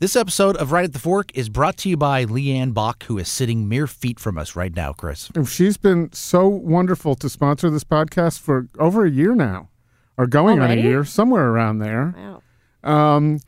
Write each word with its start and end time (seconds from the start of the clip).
This 0.00 0.14
episode 0.14 0.56
of 0.58 0.70
Right 0.70 0.84
at 0.84 0.92
the 0.92 1.00
Fork 1.00 1.32
is 1.34 1.48
brought 1.48 1.76
to 1.78 1.88
you 1.88 1.96
by 1.96 2.24
Leanne 2.24 2.72
Bach, 2.72 3.02
who 3.04 3.18
is 3.18 3.28
sitting 3.28 3.68
mere 3.68 3.88
feet 3.88 4.20
from 4.20 4.38
us 4.38 4.54
right 4.54 4.74
now, 4.74 4.92
Chris. 4.92 5.28
She's 5.48 5.76
been 5.76 6.12
so 6.12 6.46
wonderful 6.46 7.16
to 7.16 7.28
sponsor 7.28 7.68
this 7.68 7.82
podcast 7.82 8.38
for 8.38 8.68
over 8.78 9.04
a 9.04 9.10
year 9.10 9.34
now, 9.34 9.70
or 10.16 10.28
going 10.28 10.60
Already? 10.60 10.80
on 10.82 10.86
a 10.86 10.88
year, 10.88 11.04
somewhere 11.04 11.48
around 11.48 11.78
there. 11.80 12.14
Wow. 12.16 12.42
Um, 13.16 13.40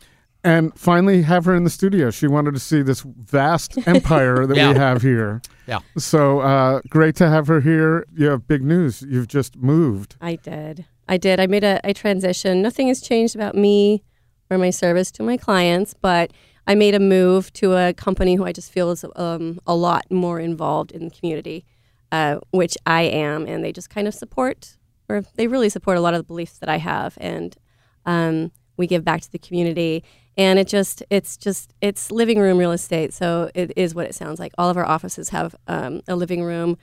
and 0.43 0.77
finally 0.77 1.23
have 1.23 1.45
her 1.45 1.55
in 1.55 1.63
the 1.63 1.71
studio. 1.71 2.11
She 2.11 2.27
wanted 2.27 2.55
to 2.55 2.61
see 2.61 2.83
this 2.83 3.03
vast 3.03 3.79
empire 3.87 4.45
that 4.47 4.57
Yeah. 4.57 4.73
we 4.73 4.79
have 4.79 5.03
here. 5.03 5.43
Yeah. 5.69 5.79
So 5.99 6.41
uh, 6.41 6.81
great 6.89 7.15
to 7.17 7.29
have 7.29 7.47
her 7.47 7.61
here. 7.61 8.07
You 8.13 8.27
have 8.31 8.49
big 8.49 8.65
news. 8.65 9.03
You've 9.09 9.29
just 9.29 9.57
moved. 9.57 10.17
I 10.21 10.35
did. 10.35 10.85
I 11.09 11.17
did. 11.17 11.39
I 11.39 11.47
made 11.47 11.63
a, 11.63 11.81
a 11.85 11.95
transition. 11.95 12.61
Nothing 12.61 12.89
has 12.89 13.01
changed 13.01 13.37
about 13.37 13.55
me 13.55 14.03
or 14.51 14.59
my 14.59 14.71
service 14.71 15.11
to 15.13 15.23
my 15.23 15.37
clients, 15.37 15.95
but 15.95 16.33
I 16.67 16.75
made 16.75 16.95
a 16.95 17.01
move 17.01 17.53
to 17.55 17.75
a 17.75 17.93
company 17.93 18.35
who 18.35 18.45
I 18.45 18.53
just 18.53 18.71
feel 18.71 18.91
is 18.91 19.05
um, 19.17 19.61
a 19.67 19.75
lot 19.75 20.11
more 20.11 20.41
involved 20.41 20.93
in 20.93 21.05
the 21.05 21.11
community, 21.11 21.65
uh, 22.13 22.39
which 22.51 22.77
I 22.85 23.03
am, 23.03 23.47
and 23.47 23.65
they 23.65 23.73
just 23.73 23.89
kind 23.89 24.07
of 24.07 24.15
support, 24.15 24.77
or 25.09 25.23
they 25.37 25.47
really 25.47 25.69
support 25.69 25.97
a 25.97 26.01
lot 26.01 26.15
of 26.15 26.19
the 26.19 26.25
beliefs 26.25 26.59
that 26.59 26.69
I 26.69 26.79
have, 26.79 27.17
and 27.21 27.57
um, 28.05 28.53
we 28.77 28.87
give 28.87 29.05
back 29.05 29.21
to 29.23 29.33
the 29.33 29.39
community. 29.39 30.05
And 30.37 30.59
it 30.59 30.69
just, 30.69 31.03
it's 31.11 31.37
just, 31.37 31.75
it's 31.81 32.11
living 32.11 32.39
room 32.39 32.57
real 32.57 32.73
estate. 32.73 33.13
So 33.13 33.51
it 33.55 33.73
is 33.77 33.95
what 33.95 34.07
it 34.07 34.15
sounds 34.15 34.39
like. 34.39 34.53
All 34.57 34.71
of 34.71 34.77
our 34.77 34.87
offices 34.87 35.31
have 35.31 35.55
um, 35.67 36.01
a 36.09 36.17
living 36.17 36.43
room 36.43 36.79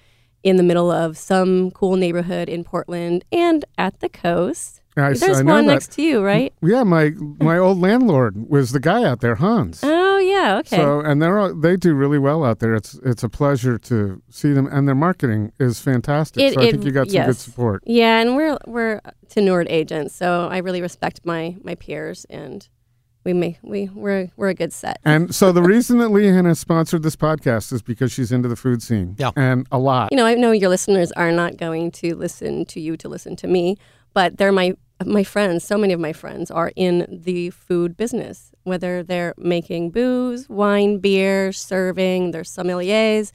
in 0.47 0.55
the 0.57 0.63
middle 0.63 0.91
of 0.91 1.17
some 1.17 1.71
cool 1.71 1.95
neighborhood 1.95 2.47
in 2.49 2.63
Portland 2.63 3.25
and 3.31 3.65
at 3.77 3.99
the 3.99 4.09
coast. 4.09 4.81
I, 4.95 5.13
There's 5.13 5.41
I 5.41 5.43
one 5.43 5.67
next 5.67 5.91
to 5.93 6.01
you, 6.01 6.23
right? 6.23 6.51
Yeah, 6.61 6.83
my 6.83 7.11
my 7.39 7.57
old 7.59 7.77
landlord 7.79 8.49
was 8.49 8.71
the 8.71 8.79
guy 8.79 9.03
out 9.03 9.19
there, 9.21 9.35
Hans. 9.35 9.81
Oh 9.83 10.17
yeah, 10.17 10.57
okay. 10.59 10.75
So 10.77 11.02
and 11.02 11.21
they're 11.21 11.38
all, 11.38 11.53
they 11.53 11.75
do 11.77 11.93
really 11.93 12.17
well 12.17 12.43
out 12.43 12.57
there. 12.59 12.73
It's 12.73 12.95
it's 13.05 13.23
a 13.23 13.29
pleasure 13.29 13.77
to 13.77 14.22
see 14.31 14.53
them, 14.53 14.66
and 14.72 14.88
their 14.88 14.95
marketing 14.95 15.52
is 15.59 15.80
fantastic. 15.80 16.41
It- 16.41 16.53
so 16.55 16.61
I 16.61 16.72
think 16.72 16.83
you 16.83 16.91
got 16.91 17.11
some 17.11 17.25
good 17.27 17.38
support. 17.38 17.83
yeah, 17.85 18.19
and 18.22 18.35
we're 18.35 18.57
we're 18.66 19.02
tenured 19.29 19.67
agents, 19.69 20.16
so 20.16 20.47
I 20.50 20.57
really 20.59 20.81
respect 20.81 21.22
my 21.23 21.57
my 21.63 21.75
peers, 21.75 22.25
and 22.31 22.67
we 23.28 23.33
make 23.33 23.59
we 23.61 23.89
we're 23.94 24.31
we're 24.38 24.47
a 24.47 24.53
good 24.53 24.72
set. 24.72 25.00
And 25.03 25.36
so 25.36 25.52
the 25.52 25.61
reason 25.61 25.97
that 25.97 26.11
Leanne 26.11 26.45
has 26.45 26.59
sponsored 26.59 27.03
this 27.03 27.17
podcast 27.17 27.73
is 27.73 27.81
because 27.81 28.09
she's 28.09 28.31
into 28.31 28.47
the 28.47 28.56
food 28.56 28.81
scene. 28.81 29.16
Yeah. 29.19 29.31
and 29.36 29.67
a 29.69 29.78
lot. 29.78 30.14
You 30.14 30.17
know, 30.17 30.25
I 30.25 30.36
know 30.36 30.52
your 30.52 30.69
listeners 30.69 31.11
are 31.11 31.31
not 31.31 31.58
going 31.58 31.92
to 31.92 32.16
listen 32.16 32.64
to 32.67 32.80
you 32.80 32.95
to 32.95 33.09
listen 33.09 33.36
to 33.36 33.47
me, 33.47 33.78
but 34.14 34.38
they're 34.38 34.53
my 34.53 34.78
my 35.06 35.25
friends. 35.25 35.66
So 35.66 35.78
many 35.78 35.92
of 35.92 36.00
my 36.00 36.14
friends 36.14 36.50
are 36.50 36.72
in 36.78 37.06
the 37.11 37.50
food 37.50 37.97
business, 37.97 38.53
whether 38.64 39.03
they're 39.03 39.34
making 39.38 39.91
booze, 39.91 40.47
wine, 40.47 41.00
beer, 41.00 41.52
serving. 41.52 42.31
They're 42.31 42.44
sommeliers, 42.44 43.34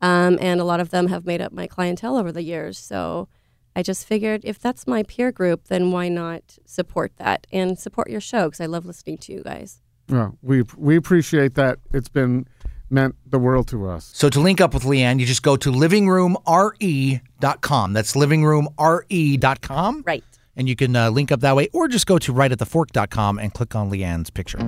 um, 0.00 0.38
and 0.40 0.60
a 0.60 0.64
lot 0.64 0.78
of 0.78 0.90
them 0.90 1.08
have 1.08 1.26
made 1.26 1.40
up 1.40 1.52
my 1.52 1.66
clientele 1.66 2.16
over 2.16 2.30
the 2.30 2.44
years. 2.44 2.78
So 2.78 3.26
I 3.74 3.82
just 3.82 4.06
figured 4.06 4.42
if 4.44 4.58
that's 4.58 4.86
my 4.86 5.02
peer 5.02 5.32
group, 5.32 5.68
then 5.68 5.90
why 5.90 6.08
not 6.08 6.58
support 6.66 7.12
that 7.16 7.46
and 7.52 7.78
support 7.78 8.10
your 8.10 8.20
show? 8.20 8.46
Because 8.46 8.60
I 8.60 8.66
love 8.66 8.84
listening 8.84 9.18
to 9.18 9.32
you 9.32 9.42
guys. 9.42 9.80
Yeah, 10.08 10.30
we 10.42 10.64
we 10.76 10.96
appreciate 10.96 11.54
that. 11.54 11.78
It's 11.92 12.08
been 12.08 12.46
meant 12.90 13.16
the 13.26 13.38
world 13.38 13.68
to 13.68 13.88
us. 13.88 14.10
So 14.14 14.28
to 14.28 14.40
link 14.40 14.60
up 14.60 14.74
with 14.74 14.84
Leanne, 14.84 15.18
you 15.18 15.26
just 15.26 15.42
go 15.42 15.56
to 15.56 15.72
livingroomre.com. 15.72 17.92
That's 17.94 18.12
livingroomre.com. 18.12 20.02
Right. 20.06 20.24
And 20.54 20.68
you 20.68 20.76
can 20.76 20.94
uh, 20.94 21.10
link 21.10 21.32
up 21.32 21.40
that 21.40 21.56
way, 21.56 21.70
or 21.72 21.88
just 21.88 22.06
go 22.06 22.18
to 22.18 22.32
rightatthefork.com 22.32 23.38
and 23.38 23.54
click 23.54 23.74
on 23.74 23.90
Leanne's 23.90 24.28
picture. 24.28 24.58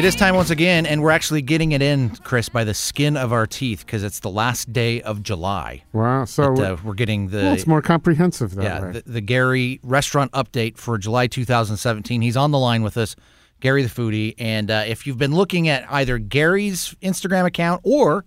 It 0.00 0.06
is 0.06 0.14
time 0.14 0.34
once 0.34 0.48
again, 0.48 0.86
and 0.86 1.02
we're 1.02 1.10
actually 1.10 1.42
getting 1.42 1.72
it 1.72 1.82
in, 1.82 2.08
Chris, 2.24 2.48
by 2.48 2.64
the 2.64 2.72
skin 2.72 3.18
of 3.18 3.34
our 3.34 3.46
teeth 3.46 3.84
because 3.84 4.02
it's 4.02 4.20
the 4.20 4.30
last 4.30 4.72
day 4.72 5.02
of 5.02 5.22
July. 5.22 5.82
Wow. 5.92 6.24
So 6.24 6.54
But, 6.54 6.62
uh, 6.64 6.76
we're 6.82 6.94
getting 6.94 7.28
the 7.28 7.36
well, 7.36 7.52
it's 7.52 7.66
more 7.66 7.82
comprehensive 7.82 8.54
that 8.54 8.62
yeah 8.64 8.80
way. 8.80 8.92
the, 8.92 9.02
the 9.04 9.20
Gary 9.20 9.78
restaurant 9.82 10.32
update 10.32 10.78
for 10.78 10.96
July 10.96 11.26
2017. 11.26 12.22
He's 12.22 12.34
on 12.34 12.50
the 12.50 12.58
line 12.58 12.82
with 12.82 12.96
us, 12.96 13.14
Gary 13.60 13.82
the 13.82 13.90
foodie. 13.90 14.34
And 14.38 14.70
uh, 14.70 14.84
if 14.86 15.06
you've 15.06 15.18
been 15.18 15.34
looking 15.34 15.68
at 15.68 15.84
either 15.92 16.16
Gary's 16.16 16.94
Instagram 17.02 17.44
account 17.44 17.82
or 17.84 18.24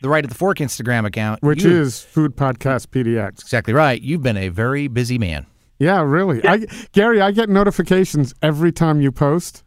the 0.00 0.08
Right 0.08 0.24
at 0.24 0.28
the 0.28 0.36
Fork 0.36 0.58
Instagram 0.58 1.06
account, 1.06 1.40
which 1.40 1.62
you- 1.62 1.82
is 1.82 2.00
Food 2.02 2.34
Podcast 2.36 2.88
PDX. 2.88 3.42
exactly 3.42 3.72
right, 3.72 4.02
you've 4.02 4.22
been 4.24 4.36
a 4.36 4.48
very 4.48 4.88
busy 4.88 5.18
man. 5.18 5.46
Yeah, 5.78 6.02
really. 6.02 6.44
I, 6.44 6.66
Gary, 6.90 7.20
I 7.20 7.30
get 7.30 7.48
notifications 7.48 8.34
every 8.42 8.72
time 8.72 9.00
you 9.00 9.12
post, 9.12 9.62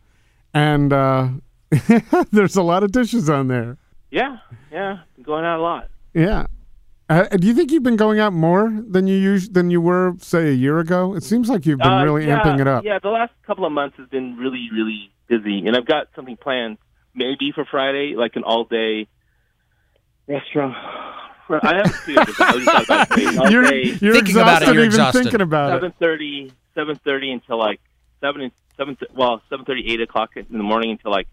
and 0.56 0.92
uh, 0.92 1.28
there's 2.32 2.56
a 2.56 2.64
lot 2.64 2.82
of 2.84 2.92
dishes 2.92 3.30
on 3.30 3.48
there. 3.50 3.78
Yeah, 4.10 4.38
yeah, 4.72 5.00
going 5.22 5.46
out 5.46 5.60
a 5.60 5.62
lot. 5.62 5.90
Yeah. 6.14 6.48
Uh, 7.08 7.26
do 7.28 7.46
you 7.46 7.54
think 7.54 7.72
you've 7.72 7.84
been 7.84 7.98
going 7.98 8.18
out 8.20 8.34
more 8.34 8.74
than 8.90 9.06
you 9.06 9.34
us- 9.36 9.48
than 9.50 9.70
you 9.70 9.80
were, 9.80 10.16
say, 10.20 10.48
a 10.50 10.54
year 10.54 10.80
ago? 10.80 11.14
It 11.14 11.22
seems 11.24 11.50
like 11.50 11.66
you've 11.68 11.78
been 11.78 11.88
Uh, 11.92 12.04
really 12.04 12.26
yeah, 12.26 12.40
amping 12.42 12.60
it 12.60 12.68
up. 12.68 12.84
Yeah, 12.84 12.98
the 12.98 13.10
last 13.10 13.32
couple 13.46 13.64
of 13.66 13.72
months 13.72 13.98
has 13.98 14.08
been 14.10 14.38
really, 14.38 14.70
really 14.74 15.12
busy, 15.28 15.68
and 15.68 15.76
I've 15.78 15.86
got 15.86 16.08
something 16.16 16.36
planned, 16.38 16.80
maybe 17.14 17.52
for 17.54 17.64
Friday, 17.66 18.16
like 18.16 18.36
an 18.38 18.44
all-day 18.44 19.08
restaurant. 20.28 20.74
I 21.48 21.76
haven't. 21.76 22.18
I 22.18 22.56
was 22.56 22.66
just 22.66 22.88
talking 22.88 22.88
about 22.88 23.08
it. 23.20 23.38
All 23.38 23.52
You're, 23.52 23.64
day, 23.70 23.84
you're 24.02 24.14
Thinking 24.16 24.38
about 24.38 24.64
it, 24.64 24.70
exhausted 24.70 24.74
you're 24.74 24.84
even 24.86 24.86
exhausted. 24.86 25.24
thinking 25.24 25.42
about 25.42 25.70
it. 25.70 25.76
seven 25.76 25.94
thirty, 26.00 26.52
seven 26.74 26.96
thirty 27.06 27.32
until 27.32 27.60
like 27.60 27.80
seven, 28.20 28.52
seven. 28.78 28.98
Well, 29.16 29.42
seven 29.50 29.66
thirty, 29.66 29.86
eight 29.92 30.02
o'clock 30.02 30.32
in 30.36 30.46
the 30.50 30.64
morning 30.64 30.92
until 30.92 31.12
like 31.12 31.28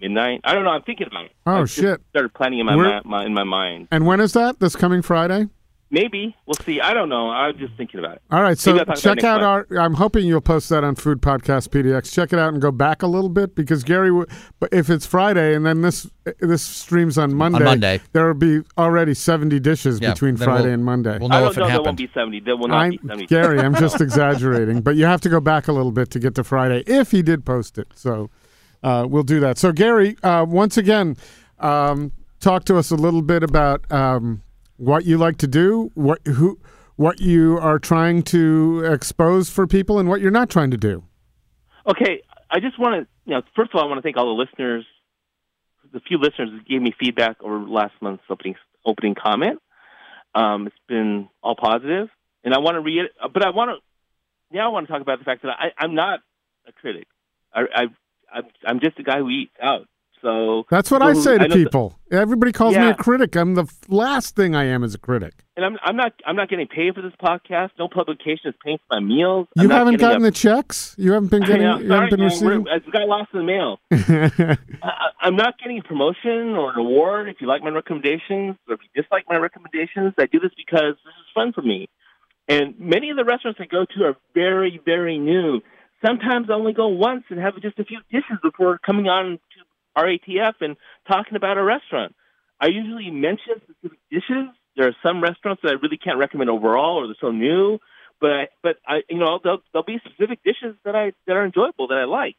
midnight. 0.00 0.40
I 0.44 0.54
don't 0.54 0.64
know. 0.64 0.70
I'm 0.70 0.82
thinking 0.82 1.06
about 1.06 1.26
it. 1.26 1.32
Oh, 1.46 1.62
I 1.62 1.64
shit. 1.66 2.00
Started 2.10 2.34
planning 2.34 2.58
in 2.60 2.66
my, 2.66 2.76
We're- 2.76 3.00
ma- 3.04 3.18
my 3.18 3.24
in 3.24 3.34
my 3.34 3.44
mind. 3.44 3.88
And 3.90 4.06
when 4.06 4.20
is 4.20 4.32
that? 4.34 4.60
This 4.60 4.76
coming 4.76 5.02
Friday? 5.02 5.48
Maybe 5.88 6.34
we'll 6.46 6.54
see. 6.64 6.80
I 6.80 6.94
don't 6.94 7.08
know. 7.08 7.30
I'm 7.30 7.56
just 7.58 7.74
thinking 7.74 8.00
about 8.00 8.16
it. 8.16 8.22
All 8.32 8.42
right, 8.42 8.58
so 8.58 8.72
Maybe 8.72 8.80
I'll 8.80 8.86
talk 8.86 9.04
about 9.04 9.14
check 9.18 9.24
out 9.24 9.42
our. 9.44 9.66
I'm 9.78 9.94
hoping 9.94 10.26
you'll 10.26 10.40
post 10.40 10.68
that 10.70 10.82
on 10.82 10.96
Food 10.96 11.22
Podcast 11.22 11.68
PDX. 11.68 12.12
Check 12.12 12.32
it 12.32 12.40
out 12.40 12.52
and 12.52 12.60
go 12.60 12.72
back 12.72 13.02
a 13.02 13.06
little 13.06 13.28
bit 13.28 13.54
because 13.54 13.84
Gary. 13.84 14.08
w- 14.08 14.26
But 14.58 14.72
if 14.72 14.90
it's 14.90 15.06
Friday 15.06 15.54
and 15.54 15.64
then 15.64 15.82
this 15.82 16.10
this 16.40 16.62
streams 16.62 17.16
on 17.16 17.34
Monday, 17.34 17.62
Monday. 17.62 18.00
there 18.12 18.26
will 18.26 18.34
be 18.34 18.62
already 18.76 19.14
70 19.14 19.60
dishes 19.60 20.00
Yeah, 20.00 20.10
between 20.12 20.36
Friday 20.36 20.64
we'll- 20.64 20.72
and 20.74 20.84
Monday. 20.84 21.18
We'll 21.20 21.32
I 21.32 21.40
don't 21.40 21.50
if 21.52 21.56
it 21.56 21.60
know. 21.60 21.68
There 21.68 21.82
won't 21.82 21.96
be 21.98 22.10
seventy. 22.12 22.40
There 22.40 22.56
will 22.56 22.66
not 22.68 22.78
I'm 22.78 22.90
be 22.90 22.98
seventy. 23.06 23.26
Gary. 23.26 23.60
I'm 23.60 23.76
just 23.76 24.00
exaggerating, 24.00 24.80
but 24.80 24.96
you 24.96 25.04
have 25.04 25.20
to 25.20 25.28
go 25.28 25.38
back 25.40 25.68
a 25.68 25.72
little 25.72 25.92
bit 25.92 26.10
to 26.10 26.18
get 26.18 26.34
to 26.34 26.42
Friday 26.42 26.82
if 26.88 27.12
he 27.12 27.22
did 27.22 27.44
post 27.44 27.78
it. 27.78 27.86
So 27.94 28.28
uh, 28.82 29.06
we'll 29.08 29.22
do 29.22 29.38
that. 29.38 29.56
So 29.56 29.70
Gary, 29.70 30.16
uh, 30.24 30.44
once 30.48 30.76
again, 30.76 31.16
um, 31.60 32.10
talk 32.40 32.64
to 32.64 32.76
us 32.76 32.90
a 32.90 32.96
little 32.96 33.22
bit 33.22 33.44
about 33.44 33.90
um, 33.92 34.42
what 34.76 35.04
you 35.04 35.18
like 35.18 35.38
to 35.38 35.46
do, 35.46 35.90
what 35.94 36.20
who, 36.26 36.58
what 36.96 37.20
you 37.20 37.58
are 37.58 37.78
trying 37.78 38.22
to 38.24 38.84
expose 38.84 39.50
for 39.50 39.66
people, 39.66 39.98
and 39.98 40.08
what 40.08 40.20
you're 40.20 40.30
not 40.30 40.50
trying 40.50 40.70
to 40.70 40.76
do. 40.76 41.04
Okay, 41.86 42.22
I 42.50 42.60
just 42.60 42.78
want 42.78 43.02
to, 43.02 43.08
you 43.24 43.34
know, 43.34 43.42
first 43.54 43.70
of 43.72 43.78
all, 43.78 43.84
I 43.84 43.88
want 43.88 43.98
to 43.98 44.02
thank 44.02 44.16
all 44.16 44.36
the 44.36 44.42
listeners, 44.42 44.84
the 45.92 46.00
few 46.00 46.18
listeners 46.18 46.50
that 46.52 46.66
gave 46.68 46.82
me 46.82 46.92
feedback 46.98 47.36
over 47.42 47.58
last 47.60 47.94
month's 48.00 48.24
opening 48.28 48.56
opening 48.84 49.14
comment. 49.14 49.60
Um, 50.34 50.66
it's 50.66 50.76
been 50.88 51.28
all 51.42 51.56
positive, 51.56 52.08
and 52.44 52.54
I 52.54 52.58
want 52.58 52.74
to 52.74 52.80
read, 52.80 53.06
but 53.32 53.44
I 53.44 53.50
want 53.50 53.70
to 53.70 54.56
now 54.56 54.66
I 54.66 54.72
want 54.72 54.86
to 54.86 54.92
talk 54.92 55.02
about 55.02 55.18
the 55.18 55.24
fact 55.24 55.42
that 55.42 55.50
I, 55.50 55.68
I'm 55.78 55.94
not 55.94 56.20
a 56.66 56.72
critic. 56.72 57.06
I, 57.52 57.60
I, 57.60 57.82
I, 58.32 58.40
I'm 58.66 58.80
just 58.80 58.98
a 58.98 59.02
guy 59.02 59.18
who 59.18 59.30
eats 59.30 59.52
out. 59.62 59.86
So 60.26 60.64
That's 60.70 60.90
what 60.90 61.02
people 61.02 61.20
I 61.20 61.22
say 61.22 61.38
to 61.38 61.46
that- 61.46 61.52
people. 61.52 61.98
Everybody 62.10 62.50
calls 62.52 62.76
me 62.76 62.88
a 62.88 62.94
critic. 62.94 63.36
I'm 63.36 63.54
the 63.54 63.66
last 63.88 64.34
thing 64.34 64.54
I 64.56 64.64
am 64.64 64.82
is 64.82 64.94
a 64.94 64.98
critic. 64.98 65.34
and 65.56 65.64
I'm, 65.64 65.76
I'm 65.84 65.96
not, 65.96 66.12
I'm 66.26 66.34
not 66.36 66.48
getting 66.48 66.66
paid 66.66 66.94
for 66.96 67.02
this 67.02 67.12
podcast. 67.22 67.70
No 67.78 67.88
publication 67.88 68.46
is 68.50 68.54
paying 68.64 68.78
for 68.88 69.00
my 69.00 69.06
meals. 69.06 69.46
You 69.56 69.62
I'm 69.64 69.68
not 69.68 69.78
haven't 69.78 69.96
gotten 70.00 70.22
a- 70.22 70.24
the 70.26 70.30
checks. 70.32 70.94
You 70.98 71.12
haven't 71.12 71.30
been 71.30 71.42
getting. 71.42 71.62
I 71.66 71.76
know, 71.76 71.78
you 71.78 71.92
haven't 71.92 72.10
been 72.10 72.20
receiving. 72.22 72.64
we're- 72.64 72.80
got 72.92 73.06
lost 73.08 73.30
in 73.34 73.38
the 73.40 73.44
mail. 73.44 73.78
I, 74.82 74.90
I'm 75.20 75.36
not 75.36 75.58
getting 75.58 75.78
a 75.78 75.82
promotion 75.82 76.54
or 76.56 76.72
an 76.72 76.78
award 76.78 77.28
if 77.28 77.36
you 77.40 77.46
like 77.46 77.62
my 77.62 77.70
recommendations 77.70 78.56
or 78.68 78.74
if 78.74 78.80
you 78.82 79.02
dislike 79.02 79.24
my 79.28 79.36
recommendations. 79.36 80.14
I 80.18 80.26
do 80.26 80.40
this 80.40 80.52
because 80.56 80.94
this 81.04 81.14
is 81.20 81.26
fun 81.34 81.52
for 81.52 81.62
me. 81.62 81.88
And 82.48 82.78
many 82.78 83.10
of 83.10 83.16
the 83.16 83.24
restaurants 83.24 83.60
I 83.60 83.66
go 83.66 83.84
to 83.96 84.04
are 84.04 84.16
very, 84.34 84.80
very 84.84 85.18
new. 85.18 85.60
Sometimes 86.04 86.48
I 86.50 86.52
only 86.52 86.72
go 86.74 86.88
once 86.88 87.24
and 87.30 87.40
have 87.40 87.54
just 87.62 87.78
a 87.78 87.84
few 87.84 87.98
dishes 88.12 88.36
before 88.42 88.78
coming 88.84 89.06
on 89.08 89.24
to 89.32 89.55
RATF 89.96 90.54
and 90.60 90.76
talking 91.08 91.36
about 91.36 91.58
a 91.58 91.62
restaurant. 91.62 92.14
I 92.60 92.66
usually 92.66 93.10
mention 93.10 93.60
specific 93.62 93.98
dishes. 94.10 94.48
There 94.76 94.88
are 94.88 94.96
some 95.02 95.22
restaurants 95.22 95.62
that 95.62 95.72
I 95.72 95.74
really 95.74 95.96
can't 95.96 96.18
recommend 96.18 96.50
overall, 96.50 96.98
or 96.98 97.06
they're 97.06 97.16
so 97.20 97.30
new. 97.30 97.78
But 98.20 98.50
but 98.62 98.76
I 98.86 99.02
you 99.10 99.18
know 99.18 99.38
there'll, 99.42 99.62
there'll 99.72 99.84
be 99.84 100.00
specific 100.04 100.42
dishes 100.42 100.74
that 100.84 100.96
I 100.96 101.12
that 101.26 101.36
are 101.36 101.44
enjoyable 101.44 101.88
that 101.88 101.98
I 101.98 102.04
like, 102.04 102.36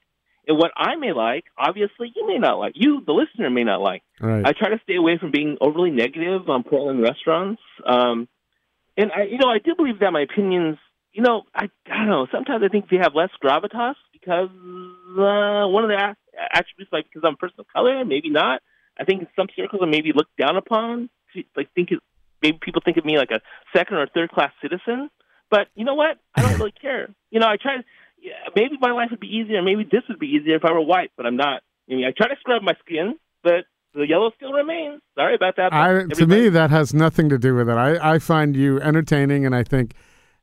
and 0.48 0.58
what 0.58 0.72
I 0.78 0.96
may 0.96 1.12
like, 1.12 1.46
obviously 1.58 2.12
you 2.16 2.26
may 2.26 2.38
not 2.38 2.58
like. 2.58 2.74
You, 2.76 3.04
the 3.06 3.12
listener, 3.12 3.50
may 3.50 3.66
not 3.66 3.82
like. 3.82 4.02
Right. 4.20 4.46
I 4.46 4.54
try 4.54 4.70
to 4.70 4.80
stay 4.84 4.96
away 4.96 5.18
from 5.20 5.32
being 5.32 5.58
overly 5.60 5.92
negative 5.92 6.50
on 6.50 6.64
Portland 6.64 7.02
restaurants. 7.02 7.62
Um, 7.86 8.30
and 8.96 9.12
I, 9.12 9.24
you 9.24 9.38
know, 9.38 9.50
I 9.50 9.60
do 9.64 9.76
believe 9.76 10.00
that 10.00 10.12
my 10.12 10.22
opinions, 10.22 10.78
you 11.12 11.22
know, 11.22 11.44
I, 11.54 11.66
I 11.86 11.98
don't 11.98 12.08
know. 12.08 12.28
Sometimes 12.32 12.64
I 12.64 12.70
think 12.70 12.90
they 12.90 12.98
have 12.98 13.14
less 13.14 13.30
gravitas 13.44 13.96
because 14.14 14.50
uh, 14.50 15.68
one 15.68 15.84
of 15.84 15.90
the 15.90 16.16
attributes, 16.52 16.92
like 16.92 17.06
because 17.06 17.24
I'm 17.26 17.34
a 17.34 17.38
person 17.38 17.60
of 17.60 17.68
color, 17.68 18.04
maybe 18.06 18.30
not. 18.30 18.62
I 19.00 19.04
think 19.04 19.22
in 19.22 19.28
some 19.36 19.48
circles 19.56 19.82
I'm 19.84 19.92
maybe 19.92 20.12
looked 20.14 20.38
down 20.38 20.58
upon. 20.58 21.10
Like 21.56 21.70
think 21.74 21.92
it, 21.92 22.00
maybe 22.42 22.58
people 22.62 22.82
think 22.84 22.98
of 22.98 23.06
me 23.06 23.18
like 23.18 23.32
a 23.32 23.42
second 23.76 23.98
or 23.98 24.08
third 24.08 24.32
class 24.32 24.52
citizen. 24.62 25.10
But 25.50 25.68
you 25.76 25.86
know 25.86 25.96
what? 25.96 26.18
I 26.36 26.42
don't 26.42 26.58
really 26.58 26.74
care. 26.74 27.10
You 27.32 27.40
know, 27.40 27.48
I 27.48 27.58
try. 27.62 27.78
Yeah, 28.20 28.34
maybe 28.56 28.78
my 28.82 28.92
life 28.92 29.10
would 29.12 29.20
be 29.20 29.28
easier. 29.28 29.62
Maybe 29.62 29.84
this 29.84 30.02
would 30.10 30.20
be 30.20 30.28
easier 30.28 30.56
if 30.56 30.66
I 30.66 30.72
were 30.72 30.82
white, 30.82 31.12
but 31.16 31.26
I'm 31.26 31.38
not. 31.38 31.62
I 31.90 31.94
mean, 31.94 32.06
I 32.06 32.12
try 32.12 32.28
to 32.28 32.36
scrub 32.40 32.64
my 32.64 32.74
skin, 32.84 33.16
but 33.44 33.66
the 33.94 34.08
yellow 34.08 34.32
still 34.36 34.52
remains. 34.52 35.02
Sorry 35.16 35.36
about 35.36 35.56
that. 35.58 35.74
I, 35.74 36.04
to 36.04 36.28
me, 36.28 36.50
that 36.50 36.70
has 36.72 36.94
nothing 36.94 37.30
to 37.30 37.38
do 37.38 37.56
with 37.56 37.70
it. 37.70 37.78
I, 37.78 38.16
I 38.16 38.20
find 38.20 38.56
you 38.56 38.82
entertaining, 38.82 39.46
and 39.46 39.56
I 39.56 39.64
think, 39.64 39.94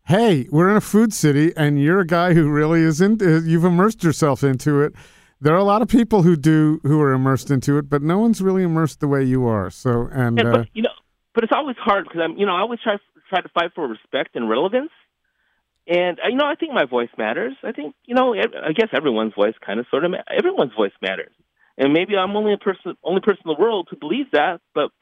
hey, 0.07 0.49
we're 0.51 0.71
in 0.71 0.77
a 0.77 0.81
food 0.81 1.13
city, 1.13 1.53
and 1.57 1.83
you're 1.83 2.01
a 2.01 2.07
guy 2.07 2.35
who 2.35 2.49
really 2.49 2.83
isn't. 2.83 3.21
Uh, 3.21 3.41
you've 3.41 3.65
immersed 3.65 4.05
yourself 4.05 4.43
into 4.43 4.83
it. 4.83 4.95
There 5.45 5.53
are 5.53 5.59
a 5.59 5.65
lot 5.65 5.83
of 5.83 5.89
people 5.89 6.23
who 6.23 6.37
do 6.37 6.81
who 6.85 7.03
are 7.03 7.13
immersed 7.13 7.51
into 7.51 7.77
it, 7.77 7.91
but 7.91 8.01
no 8.01 8.19
one's 8.19 8.41
really 8.41 8.63
immersed 8.63 9.01
the 9.01 9.09
way 9.09 9.23
you 9.23 9.47
are. 9.47 9.69
So, 9.69 10.09
and 10.11 10.39
Yeah, 10.39 10.45
uh, 10.45 10.65
you 10.73 10.81
know, 10.81 10.97
but 11.35 11.45
it's 11.45 11.53
always 11.55 11.77
hard 11.77 12.05
because 12.05 12.23
I'm, 12.25 12.39
you 12.39 12.47
know, 12.47 12.57
I 12.57 12.61
always 12.61 12.81
try 12.81 12.97
try 13.29 13.43
to 13.43 13.49
fight 13.51 13.73
for 13.75 13.87
respect 13.87 14.37
and 14.37 14.49
relevance. 14.49 14.91
And 15.87 16.19
uh, 16.19 16.29
you 16.31 16.37
know, 16.37 16.47
I 16.47 16.55
think 16.55 16.73
my 16.73 16.87
voice 16.87 17.11
matters. 17.19 17.53
I 17.63 17.73
think 17.73 17.95
you 18.07 18.15
know, 18.15 18.35
I 18.35 18.73
guess 18.73 18.89
everyone's 18.97 19.35
voice 19.35 19.53
kind 19.61 19.79
of 19.79 19.87
sort 19.91 20.07
of 20.07 20.15
everyone's 20.35 20.73
voice 20.75 20.93
matters. 21.03 21.33
And 21.77 21.93
maybe 21.93 22.17
I'm 22.17 22.35
only 22.35 22.55
a 22.55 22.57
person, 22.57 22.97
only 23.05 23.21
person 23.21 23.43
in 23.45 23.55
the 23.55 23.61
world 23.61 23.89
who 23.91 23.99
believes 23.99 24.31
that. 24.33 24.63
But 24.75 24.93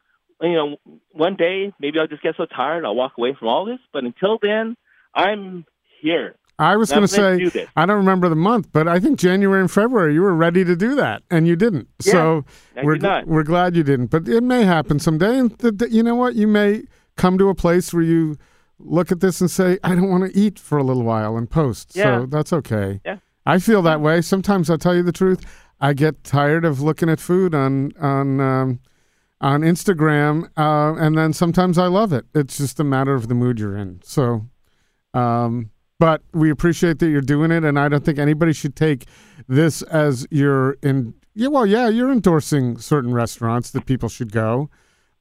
you 0.40 0.54
know, 0.54 0.76
one 1.12 1.36
day 1.36 1.72
maybe 1.78 2.00
I'll 2.00 2.08
just 2.08 2.22
get 2.22 2.34
so 2.36 2.46
tired 2.46 2.84
I'll 2.84 2.96
walk 2.96 3.12
away 3.16 3.36
from 3.38 3.46
all 3.46 3.64
this. 3.64 3.78
But 3.92 4.02
until 4.02 4.40
then, 4.42 4.76
I'm 5.14 5.66
here. 6.00 6.34
I 6.62 6.76
was 6.76 6.90
going 6.90 7.02
to 7.02 7.08
say, 7.08 7.38
do. 7.48 7.66
I 7.76 7.86
don't 7.86 7.96
remember 7.96 8.28
the 8.28 8.36
month, 8.36 8.68
but 8.72 8.86
I 8.86 9.00
think 9.00 9.18
January 9.18 9.60
and 9.60 9.70
February 9.70 10.14
you 10.14 10.22
were 10.22 10.34
ready 10.34 10.64
to 10.64 10.76
do 10.76 10.94
that, 10.94 11.22
and 11.30 11.46
you 11.46 11.56
didn't. 11.56 11.88
Yeah, 12.04 12.12
so 12.12 12.44
we're 12.82 12.96
did 12.96 13.26
we're 13.26 13.42
glad 13.42 13.76
you 13.76 13.82
didn't, 13.82 14.06
but 14.06 14.28
it 14.28 14.42
may 14.42 14.64
happen 14.64 14.98
someday. 14.98 15.38
And 15.38 15.58
th- 15.58 15.78
th- 15.78 15.90
you 15.90 16.02
know 16.02 16.14
what? 16.14 16.34
You 16.34 16.46
may 16.46 16.84
come 17.16 17.36
to 17.38 17.48
a 17.48 17.54
place 17.54 17.92
where 17.92 18.02
you 18.02 18.36
look 18.78 19.10
at 19.12 19.20
this 19.20 19.40
and 19.40 19.50
say, 19.50 19.78
"I 19.82 19.94
don't 19.94 20.10
want 20.10 20.30
to 20.32 20.38
eat 20.38 20.58
for 20.58 20.78
a 20.78 20.84
little 20.84 21.04
while," 21.04 21.36
and 21.36 21.50
post. 21.50 21.96
Yeah. 21.96 22.20
So 22.20 22.26
that's 22.26 22.52
okay. 22.52 23.00
Yeah. 23.04 23.18
I 23.44 23.58
feel 23.58 23.82
that 23.82 24.00
way. 24.00 24.20
Sometimes 24.22 24.70
I'll 24.70 24.78
tell 24.78 24.94
you 24.94 25.02
the 25.02 25.12
truth. 25.12 25.44
I 25.80 25.94
get 25.94 26.22
tired 26.22 26.64
of 26.64 26.80
looking 26.80 27.08
at 27.08 27.18
food 27.18 27.54
on 27.54 27.92
on 28.00 28.40
um, 28.40 28.80
on 29.40 29.62
Instagram, 29.62 30.48
uh, 30.56 30.94
and 30.96 31.18
then 31.18 31.32
sometimes 31.32 31.76
I 31.76 31.88
love 31.88 32.12
it. 32.12 32.24
It's 32.34 32.58
just 32.58 32.78
a 32.78 32.84
matter 32.84 33.14
of 33.14 33.26
the 33.26 33.34
mood 33.34 33.58
you're 33.58 33.76
in. 33.76 34.00
So, 34.04 34.46
um, 35.12 35.71
but 36.02 36.20
we 36.32 36.50
appreciate 36.50 36.98
that 36.98 37.10
you're 37.10 37.20
doing 37.20 37.52
it, 37.52 37.62
and 37.62 37.78
I 37.78 37.88
don't 37.88 38.04
think 38.04 38.18
anybody 38.18 38.52
should 38.52 38.74
take 38.74 39.04
this 39.46 39.82
as 39.82 40.26
you're 40.32 40.72
in. 40.82 41.14
Yeah, 41.32 41.46
well, 41.46 41.64
yeah, 41.64 41.86
you're 41.88 42.10
endorsing 42.10 42.76
certain 42.78 43.14
restaurants 43.14 43.70
that 43.70 43.86
people 43.86 44.08
should 44.08 44.32
go, 44.32 44.68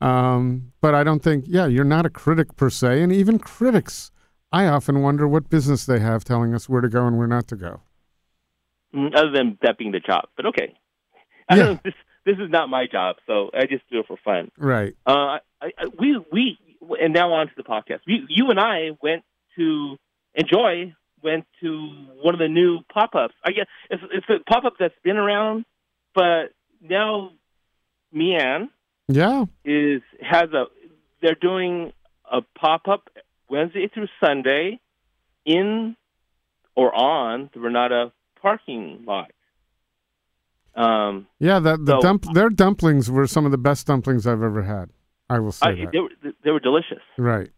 um, 0.01 0.71
but 0.81 0.95
I 0.95 1.03
don't 1.03 1.21
think. 1.21 1.45
Yeah, 1.47 1.67
you're 1.67 1.83
not 1.85 2.07
a 2.07 2.09
critic 2.09 2.55
per 2.55 2.71
se, 2.71 3.03
and 3.03 3.11
even 3.13 3.37
critics, 3.37 4.09
I 4.51 4.65
often 4.65 5.03
wonder 5.03 5.27
what 5.27 5.51
business 5.51 5.85
they 5.85 5.99
have 5.99 6.23
telling 6.23 6.55
us 6.55 6.67
where 6.67 6.81
to 6.81 6.89
go 6.89 7.05
and 7.05 7.15
where 7.15 7.27
not 7.27 7.47
to 7.49 7.55
go. 7.55 7.81
Mm, 8.95 9.15
Other 9.15 9.31
than 9.31 9.59
that 9.61 9.77
being 9.77 9.91
the 9.91 9.99
job, 9.99 10.29
but 10.35 10.47
okay. 10.47 10.73
I 11.47 11.57
Yeah. 11.57 11.63
don't 11.63 11.83
this 11.83 11.93
this 12.25 12.37
is 12.39 12.49
not 12.49 12.69
my 12.69 12.87
job, 12.91 13.17
so 13.27 13.51
I 13.53 13.67
just 13.67 13.83
do 13.91 13.99
it 13.99 14.07
for 14.07 14.17
fun. 14.25 14.49
Right. 14.57 14.95
Uh, 15.05 15.11
I, 15.11 15.39
I, 15.61 15.85
we 15.99 16.17
we 16.31 16.57
and 16.99 17.13
now 17.13 17.33
on 17.33 17.45
to 17.49 17.53
the 17.55 17.63
podcast. 17.63 17.99
We, 18.07 18.25
you 18.29 18.49
and 18.49 18.59
I 18.59 18.97
went 19.03 19.23
to 19.57 19.97
enjoy 20.35 20.93
went 21.23 21.45
to 21.61 21.77
one 22.23 22.33
of 22.33 22.39
the 22.39 22.47
new 22.47 22.79
pop 22.91 23.13
ups. 23.15 23.33
I 23.45 23.51
guess 23.51 23.67
it's 23.89 24.01
it's 24.11 24.25
a 24.29 24.39
pop 24.51 24.65
up 24.65 24.73
that's 24.79 24.93
been 25.03 25.17
around, 25.17 25.65
but 26.15 26.53
now 26.81 27.31
Mian 28.11 28.69
Yeah. 29.07 29.45
is 29.63 30.01
has 30.21 30.49
a 30.53 30.65
they're 31.21 31.35
doing 31.35 31.93
a 32.31 32.41
pop 32.59 32.87
up 32.87 33.09
Wednesday 33.49 33.87
through 33.93 34.07
Sunday 34.23 34.79
in 35.45 35.95
or 36.75 36.93
on 36.95 37.49
the 37.53 37.59
Renata 37.59 38.11
parking 38.41 39.03
lot. 39.05 39.31
Um, 40.75 41.27
Yeah, 41.39 41.59
that 41.59 41.85
the 41.85 41.97
So- 41.97 42.01
dump 42.01 42.25
their 42.33 42.49
dumplings 42.49 43.11
were 43.11 43.27
some 43.27 43.45
of 43.45 43.51
the 43.51 43.57
best 43.57 43.85
dumplings 43.87 44.25
I've 44.25 44.41
ever 44.41 44.63
had. 44.63 44.89
I 45.29 45.39
will 45.39 45.51
say 45.51 45.67
I, 45.69 45.75
that. 45.85 45.91
they 45.91 45.99
were 45.99 46.09
they 46.43 46.51
were 46.51 46.59
delicious. 46.59 47.01
right. 47.17 47.49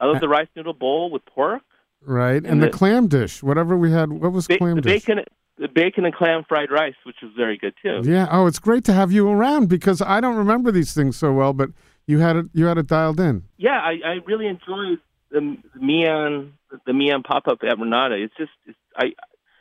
I 0.00 0.06
love 0.06 0.20
the 0.20 0.28
rice 0.28 0.46
noodle 0.56 0.74
bowl 0.74 1.10
with 1.10 1.24
pork. 1.26 1.62
Right. 2.04 2.36
And, 2.36 2.46
And 2.46 2.62
the, 2.62 2.66
the- 2.66 2.72
clam 2.72 3.08
dish, 3.08 3.42
whatever 3.42 3.76
we 3.76 3.90
had, 3.92 4.10
what 4.12 4.32
was 4.32 4.46
Ba- 4.46 4.58
clam 4.58 4.76
the 4.76 4.82
dish? 4.82 5.04
bacon, 5.04 5.24
the 5.58 5.68
bacon 5.68 6.04
and 6.04 6.14
clam 6.14 6.44
fried 6.48 6.70
rice, 6.70 6.94
which 7.04 7.16
was 7.22 7.32
very 7.36 7.56
good 7.58 7.74
too. 7.82 8.02
Yeah. 8.04 8.28
Oh, 8.30 8.46
it's 8.46 8.58
great 8.58 8.84
to 8.84 8.92
have 8.92 9.10
you 9.12 9.28
around 9.28 9.68
because 9.68 10.00
I 10.00 10.20
don't 10.20 10.36
remember 10.36 10.70
these 10.70 10.94
things 10.94 11.16
so 11.16 11.32
well, 11.32 11.52
but 11.52 11.70
you 12.06 12.20
had 12.20 12.36
it 12.36 12.46
you 12.54 12.66
had 12.66 12.78
it 12.78 12.86
dialed 12.86 13.20
in. 13.20 13.42
Yeah, 13.56 13.80
I, 13.82 13.98
I 14.04 14.12
really 14.26 14.46
enjoyed 14.46 14.98
the, 15.30 15.56
the 15.74 15.80
Mian 15.80 16.52
the 16.86 16.92
Mian 16.92 17.22
pop 17.22 17.48
up 17.48 17.58
at 17.62 17.78
Renata. 17.78 18.14
It's 18.22 18.34
just 18.38 18.52
it's, 18.66 18.78
I 18.96 19.12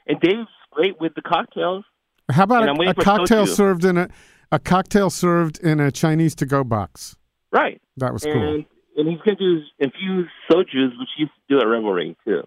and 0.06 0.20
Dave's 0.22 0.48
great 0.72 1.02
with 1.02 1.16
the 1.16 1.22
cocktails. 1.24 1.84
How 2.30 2.44
about 2.44 2.70
a, 2.70 2.90
a 2.90 2.94
cocktail 2.94 3.46
served 3.48 3.84
in 3.84 3.98
a 3.98 4.10
a 4.52 4.60
cocktail 4.60 5.10
served 5.10 5.60
in 5.60 5.80
a 5.80 5.92
Chinese 5.92 6.36
to 6.36 6.46
go 6.46 6.64
box? 6.64 7.16
Right. 7.52 7.82
That 7.98 8.14
was 8.14 8.24
cool. 8.24 8.64
And 8.98 9.08
he's 9.08 9.20
going 9.22 9.38
to 9.38 9.60
do 9.60 9.62
infused 9.80 10.30
soju's, 10.52 10.92
which 11.00 11.10
he 11.16 11.24
used 11.24 11.34
to 11.48 11.56
do 11.56 11.62
at 11.62 11.68
Revelry 11.68 12.18
too. 12.26 12.44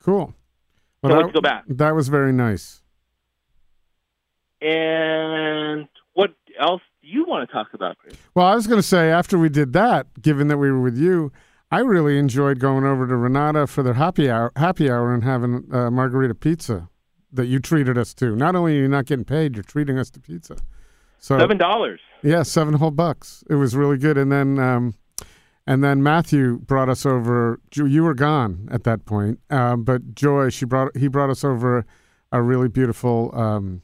Cool. 0.00 0.34
Wait 1.02 1.10
that, 1.12 1.22
to 1.22 1.32
go 1.32 1.40
back. 1.40 1.64
that 1.68 1.94
was 1.94 2.08
very 2.08 2.32
nice. 2.32 2.82
And 4.60 5.88
what 6.14 6.34
else 6.58 6.82
do 7.02 7.08
you 7.08 7.24
want 7.26 7.48
to 7.48 7.52
talk 7.52 7.68
about, 7.74 7.98
Chris? 7.98 8.14
Well, 8.34 8.46
I 8.46 8.54
was 8.54 8.66
going 8.66 8.78
to 8.78 8.86
say 8.86 9.10
after 9.10 9.38
we 9.38 9.48
did 9.48 9.72
that, 9.74 10.06
given 10.20 10.48
that 10.48 10.56
we 10.58 10.70
were 10.70 10.80
with 10.80 10.96
you, 10.96 11.32
I 11.70 11.80
really 11.80 12.18
enjoyed 12.18 12.58
going 12.60 12.84
over 12.84 13.06
to 13.06 13.16
Renata 13.16 13.66
for 13.66 13.82
their 13.82 13.94
happy 13.94 14.30
hour, 14.30 14.52
happy 14.56 14.90
hour, 14.90 15.12
and 15.12 15.24
having 15.24 15.68
uh, 15.72 15.90
margarita 15.90 16.34
pizza 16.34 16.88
that 17.32 17.46
you 17.46 17.58
treated 17.58 17.98
us 17.98 18.14
to. 18.14 18.36
Not 18.36 18.54
only 18.54 18.78
are 18.78 18.82
you 18.82 18.88
not 18.88 19.06
getting 19.06 19.24
paid, 19.24 19.54
you're 19.56 19.64
treating 19.64 19.98
us 19.98 20.08
to 20.10 20.20
pizza. 20.20 20.56
So 21.18 21.38
Seven 21.38 21.56
dollars. 21.58 22.00
yeah, 22.22 22.42
seven 22.42 22.74
whole 22.74 22.90
bucks. 22.90 23.42
It 23.50 23.54
was 23.56 23.74
really 23.74 23.96
good. 23.98 24.16
And 24.18 24.30
then, 24.30 24.58
um, 24.58 24.94
and 25.66 25.82
then 25.82 26.02
Matthew 26.02 26.58
brought 26.58 26.88
us 26.88 27.06
over. 27.06 27.60
You 27.74 28.02
were 28.04 28.14
gone 28.14 28.68
at 28.70 28.84
that 28.84 29.04
point, 29.04 29.40
um, 29.50 29.84
but 29.84 30.14
Joy, 30.14 30.50
she 30.50 30.64
brought 30.64 30.96
he 30.96 31.08
brought 31.08 31.30
us 31.30 31.44
over 31.44 31.86
a 32.32 32.42
really 32.42 32.68
beautiful 32.68 33.30
um, 33.34 33.82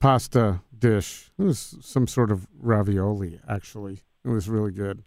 pasta 0.00 0.60
dish. 0.76 1.30
It 1.38 1.42
was 1.42 1.76
some 1.80 2.06
sort 2.06 2.30
of 2.30 2.46
ravioli, 2.58 3.40
actually. 3.48 4.02
It 4.24 4.28
was 4.28 4.48
really 4.48 4.72
good. 4.72 5.04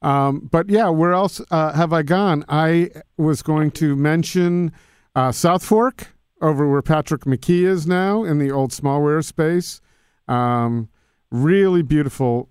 Um, 0.00 0.48
but 0.50 0.68
yeah, 0.68 0.88
where 0.88 1.12
else 1.12 1.40
uh, 1.50 1.72
have 1.72 1.92
I 1.92 2.02
gone? 2.02 2.44
I 2.48 2.90
was 3.16 3.42
going 3.42 3.70
to 3.72 3.94
mention 3.94 4.72
uh, 5.14 5.28
Southfork 5.28 6.06
over 6.40 6.68
where 6.68 6.82
Patrick 6.82 7.22
McKee 7.22 7.64
is 7.64 7.86
now 7.86 8.24
in 8.24 8.38
the 8.38 8.50
old 8.50 8.72
smallware 8.72 9.24
space. 9.24 9.80
Um, 10.26 10.88
really 11.30 11.82
beautiful. 11.82 12.48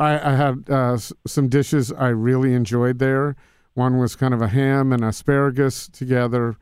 I, 0.00 0.32
I 0.32 0.34
had 0.34 0.64
uh, 0.68 0.94
s- 0.94 1.12
some 1.26 1.48
dishes 1.48 1.92
I 1.92 2.08
really 2.08 2.54
enjoyed 2.54 2.98
there. 2.98 3.36
One 3.74 3.98
was 3.98 4.16
kind 4.16 4.34
of 4.34 4.42
a 4.42 4.48
ham 4.48 4.92
and 4.92 5.04
asparagus 5.04 5.88
together, 5.88 6.56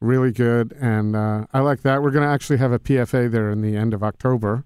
really 0.00 0.30
good, 0.30 0.72
and 0.80 1.16
uh, 1.16 1.46
I 1.52 1.60
like 1.60 1.82
that. 1.82 2.02
We're 2.02 2.10
going 2.12 2.24
to 2.26 2.32
actually 2.32 2.58
have 2.58 2.70
a 2.72 2.78
PFA 2.78 3.30
there 3.30 3.50
in 3.50 3.62
the 3.62 3.76
end 3.76 3.94
of 3.94 4.02
October. 4.02 4.64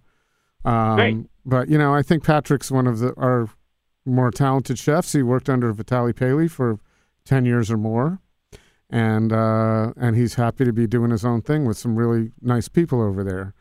Um, 0.64 0.96
Great. 0.96 1.16
But 1.44 1.68
you 1.68 1.78
know, 1.78 1.94
I 1.94 2.02
think 2.02 2.24
Patrick's 2.24 2.70
one 2.70 2.86
of 2.86 2.98
the 2.98 3.14
our 3.16 3.48
more 4.04 4.30
talented 4.30 4.78
chefs. 4.78 5.12
He 5.12 5.22
worked 5.22 5.48
under 5.48 5.72
Vitaly 5.72 6.14
Paley 6.14 6.48
for 6.48 6.80
ten 7.24 7.44
years 7.44 7.70
or 7.70 7.76
more, 7.76 8.20
and 8.90 9.32
uh, 9.32 9.92
and 9.96 10.16
he's 10.16 10.34
happy 10.34 10.64
to 10.64 10.72
be 10.72 10.86
doing 10.88 11.12
his 11.12 11.24
own 11.24 11.42
thing 11.42 11.64
with 11.64 11.78
some 11.78 11.96
really 11.96 12.32
nice 12.42 12.68
people 12.68 13.00
over 13.00 13.22
there. 13.24 13.54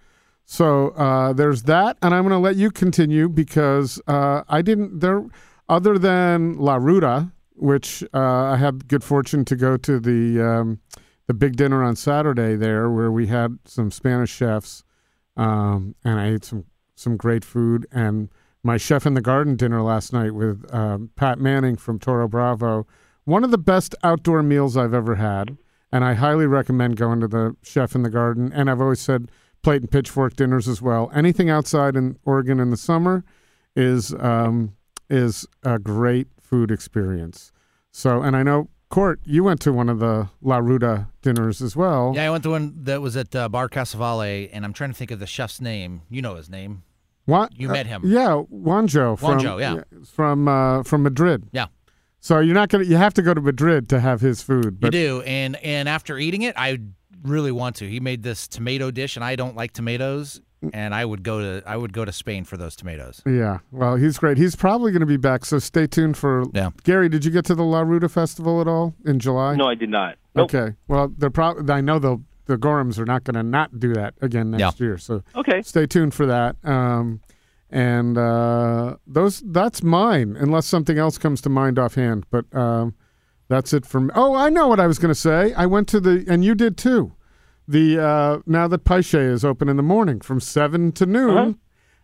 So 0.46 0.90
uh, 0.90 1.34
there's 1.34 1.64
that, 1.64 1.98
and 2.02 2.14
I'm 2.14 2.24
going 2.24 2.32
to 2.32 2.40
let 2.40 2.56
you 2.56 2.70
continue 2.70 3.28
because 3.28 4.00
uh, 4.08 4.44
I 4.48 4.62
didn't 4.62 5.00
there, 5.00 5.26
other 5.68 5.98
than 5.98 6.54
La 6.54 6.76
Ruta, 6.76 7.32
which 7.56 8.04
uh, 8.14 8.20
I 8.20 8.58
had 8.58 8.88
good 8.88 9.04
fortune 9.04 9.44
to 9.46 9.56
go 9.56 9.76
to 9.78 10.00
the 10.00 10.42
um, 10.42 10.80
the 11.28 11.34
big 11.34 11.56
dinner 11.56 11.84
on 11.84 11.96
Saturday 11.96 12.56
there, 12.56 12.90
where 12.92 13.12
we 13.12 13.28
had 13.28 13.58
some 13.66 13.90
Spanish 13.90 14.30
chefs, 14.30 14.84
um, 15.36 15.96
and 16.04 16.20
I 16.20 16.28
ate 16.28 16.46
some 16.46 16.66
some 16.96 17.18
great 17.18 17.44
food 17.44 17.86
and 17.92 18.30
my 18.66 18.78
chef 18.78 19.06
in 19.06 19.14
the 19.14 19.22
garden 19.22 19.56
dinner 19.56 19.84
last 19.84 20.12
night 20.12 20.34
with 20.34 20.66
um, 20.74 21.12
Pat 21.16 21.38
Manning 21.38 21.76
from 21.76 22.00
Toro 22.00 22.28
Bravo. 22.28 22.88
One 23.24 23.44
of 23.44 23.52
the 23.52 23.60
best 23.60 23.94
outdoor 24.04 24.42
meals 24.42 24.76
I've 24.76 24.94
ever 24.94 25.16
had, 25.16 25.58
and 25.92 26.04
I 26.04 26.16
highly 26.16 26.48
recommend 26.48 26.98
going 26.98 27.20
to 27.20 27.28
the 27.28 27.56
chef 27.62 27.94
in 27.94 28.02
the 28.02 28.10
garden. 28.10 28.52
And 28.52 28.70
I've 28.70 28.82
always 28.82 29.00
said 29.00 29.30
plate 29.66 29.82
and 29.82 29.90
pitchfork 29.90 30.36
dinners 30.36 30.68
as 30.68 30.80
well. 30.80 31.12
Anything 31.12 31.50
outside 31.50 31.96
in 31.96 32.20
Oregon 32.24 32.60
in 32.60 32.70
the 32.70 32.78
summer 32.78 33.26
is 33.76 34.14
um, 34.20 34.76
is 35.10 35.48
a 35.64 35.80
great 35.80 36.28
food 36.40 36.70
experience. 36.70 37.52
So, 37.92 38.22
and 38.22 38.36
I 38.36 38.44
know 38.44 38.70
Court, 38.90 39.20
you 39.26 39.44
went 39.44 39.60
to 39.62 39.74
one 39.74 39.90
of 39.90 39.98
the 39.98 40.30
La 40.44 40.60
Ruta 40.60 41.08
dinners 41.24 41.64
as 41.64 41.76
well. 41.76 42.14
Yeah, 42.16 42.28
I 42.28 42.30
went 42.30 42.44
to 42.44 42.52
one 42.52 42.76
that 42.84 43.02
was 43.02 43.18
at 43.18 43.36
uh, 43.36 43.50
Bar 43.50 43.68
Casa 43.68 43.98
Vale, 43.98 44.48
and 44.54 44.64
I'm 44.64 44.72
trying 44.72 44.92
to 44.92 44.96
think 44.96 45.10
of 45.10 45.18
the 45.18 45.26
chef's 45.26 45.60
name. 45.60 46.04
You 46.12 46.22
know 46.22 46.36
his 46.36 46.48
name. 46.48 46.84
What 47.26 47.60
You 47.60 47.70
met 47.70 47.88
him. 47.88 48.04
Yeah, 48.06 48.44
Juanjo 48.54 49.18
from 49.18 49.40
Juanjo, 49.40 49.60
yeah. 49.60 49.82
from 50.06 50.48
uh, 50.48 50.84
from 50.84 51.02
Madrid. 51.02 51.50
Yeah. 51.52 51.68
So 52.20 52.40
you're 52.40 52.54
not 52.54 52.70
gonna 52.70 52.84
you 52.84 52.98
have 52.98 53.16
to 53.16 53.24
go 53.24 53.34
to 53.34 53.42
Madrid 53.42 53.90
to 53.90 54.00
have 54.00 54.22
his 54.22 54.44
food. 54.44 54.78
You 54.84 54.92
do, 54.92 55.22
and 55.24 55.56
and 55.56 55.90
after 55.90 56.20
eating 56.20 56.44
it, 56.44 56.54
I 56.56 56.78
really 57.28 57.52
want 57.52 57.76
to. 57.78 57.90
He 57.90 58.00
made 58.00 58.24
this 58.24 58.48
tomato 58.48 58.92
dish, 58.92 59.16
and 59.16 59.24
I 59.26 59.36
don't 59.36 59.56
like 59.56 59.72
tomatoes, 59.74 60.42
and 60.74 60.94
I 60.96 61.06
would 61.06 61.24
go 61.24 61.40
to 61.60 61.68
I 61.68 61.78
would 61.78 61.94
go 61.94 62.06
to 62.06 62.12
Spain 62.12 62.44
for 62.44 62.58
those 62.58 62.76
tomatoes. 62.76 63.22
yeah, 63.26 63.60
well, 63.72 63.96
he's 63.96 64.18
great. 64.18 64.38
He's 64.38 64.56
probably 64.56 64.92
going 64.92 65.02
to 65.02 65.06
be 65.06 65.18
back. 65.18 65.46
So 65.46 65.60
stay 65.60 65.88
tuned 65.88 66.18
for. 66.18 66.46
Yeah. 66.54 66.72
Gary, 66.84 67.10
did 67.10 67.26
you 67.26 67.32
get 67.32 67.46
to 67.46 67.56
the 67.56 67.64
La 67.64 67.82
Ruta 67.82 68.10
festival 68.10 68.62
at 68.62 68.68
all 68.68 68.94
in 69.06 69.20
July? 69.20 69.56
No, 69.56 69.66
I 69.66 69.76
did 69.76 69.90
not. 69.90 70.18
Nope. 70.34 70.54
Okay. 70.54 70.76
Well, 70.88 71.12
they're 71.18 71.30
probably. 71.30 71.72
I 71.74 71.82
know 71.82 72.00
the 72.00 72.22
the 72.48 72.58
Gorhams 72.58 73.00
are 73.00 73.06
not 73.06 73.24
going 73.24 73.36
to 73.36 73.44
not 73.44 73.80
do 73.80 73.94
that 73.94 74.14
again 74.22 74.52
next 74.52 74.80
year. 74.80 74.98
So 75.00 75.24
Okay. 75.36 75.62
stay 75.64 75.88
tuned 75.88 76.14
for 76.14 76.26
that. 76.28 76.56
Um, 76.64 77.22
and 77.72 78.18
uh, 78.18 78.98
those 79.08 79.42
that's 79.46 79.82
mine, 79.84 80.36
unless 80.40 80.66
something 80.68 80.98
else 80.98 81.18
comes 81.18 81.42
to 81.42 81.50
mind 81.50 81.80
offhand. 81.80 82.26
But 82.30 82.46
um, 82.56 82.94
that's 83.48 83.74
it 83.74 83.86
for 83.86 84.00
me. 84.00 84.12
Oh, 84.16 84.36
I 84.36 84.50
know 84.50 84.68
what 84.68 84.80
I 84.80 84.88
was 84.88 85.00
going 85.00 85.14
to 85.14 85.20
say. 85.20 85.54
I 85.54 85.66
went 85.66 85.88
to 85.90 86.00
the, 86.00 86.24
and 86.28 86.46
you 86.46 86.54
did 86.56 86.78
too. 86.78 87.14
The 87.68 88.00
uh, 88.00 88.40
now 88.46 88.68
that 88.68 88.84
Paiche 88.84 89.20
is 89.20 89.44
open 89.44 89.70
in 89.70 89.78
the 89.78 89.84
morning 89.84 90.20
from 90.22 90.40
seven 90.40 90.92
to 90.94 91.06
noon. 91.06 91.60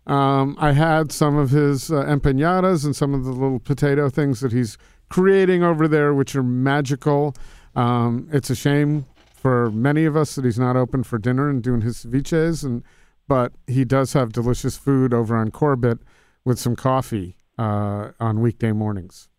Um, 0.08 0.56
I 0.60 0.72
had 0.72 1.12
some 1.12 1.38
of 1.38 1.52
his 1.52 1.92
uh, 1.92 2.04
empanadas 2.06 2.84
and 2.84 2.96
some 2.96 3.14
of 3.14 3.24
the 3.24 3.32
little 3.32 3.60
potato 3.60 4.10
things 4.10 4.40
that 4.40 4.52
he's 4.52 4.78
creating 5.10 5.62
over 5.64 5.88
there, 5.88 6.14
which 6.14 6.36
are 6.36 6.42
magical. 6.42 7.36
Um, 7.76 8.28
it's 8.32 8.50
a 8.50 8.56
shame 8.56 9.06
for 9.36 9.70
many 9.72 10.06
of 10.06 10.18
us 10.18 10.36
that 10.36 10.46
he's 10.46 10.58
not 10.60 10.76
open 10.76 11.04
for 11.04 11.20
dinner 11.20 11.50
and 11.50 11.62
doing 11.62 11.82
his 11.82 12.04
ceviches, 12.04 12.64
and 12.64 12.84
but 13.28 13.54
he 13.68 13.86
does 13.86 14.14
have 14.14 14.34
delicious 14.34 14.76
food 14.78 15.14
over 15.14 15.38
on 15.38 15.52
Corbett 15.52 16.00
with 16.44 16.60
some 16.60 16.76
coffee 16.76 17.38
uh, 17.60 18.10
on 18.20 18.42
weekday 18.42 18.72
mornings. 18.72 19.30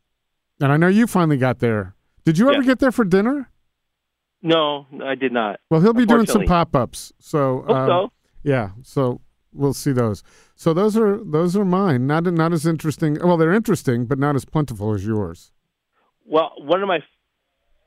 And 0.61 0.71
I 0.71 0.77
know 0.77 0.87
you 0.89 1.07
finally 1.09 1.37
got 1.39 1.59
there. 1.59 1.95
Did 2.25 2.39
you 2.39 2.51
ever 2.53 2.63
get 2.63 2.79
there 2.79 2.93
for 2.93 3.05
dinner? 3.05 3.51
No, 4.43 4.87
I 5.03 5.15
did 5.15 5.33
not. 5.33 5.61
Well, 5.71 5.81
he'll 5.81 5.93
be 5.93 6.05
doing 6.05 6.27
some 6.27 6.45
pop 6.45 6.75
ups. 6.75 7.13
So 7.19 7.65
um, 7.69 7.89
so. 7.89 8.13
yeah, 8.43 8.71
so 8.83 9.21
we'll 9.53 9.75
see 9.75 9.93
those. 9.93 10.23
So 10.57 10.75
those 10.75 10.97
are 10.97 11.23
those 11.23 11.57
are 11.57 11.65
mine. 11.65 12.07
Not 12.07 12.25
not 12.25 12.53
as 12.53 12.67
interesting. 12.67 13.19
Well, 13.23 13.37
they're 13.37 13.53
interesting, 13.53 14.07
but 14.07 14.19
not 14.19 14.35
as 14.35 14.45
plentiful 14.45 14.95
as 14.95 15.07
yours. 15.07 15.53
Well, 16.27 16.53
one 16.59 16.83
of 16.83 16.89
my 16.89 17.01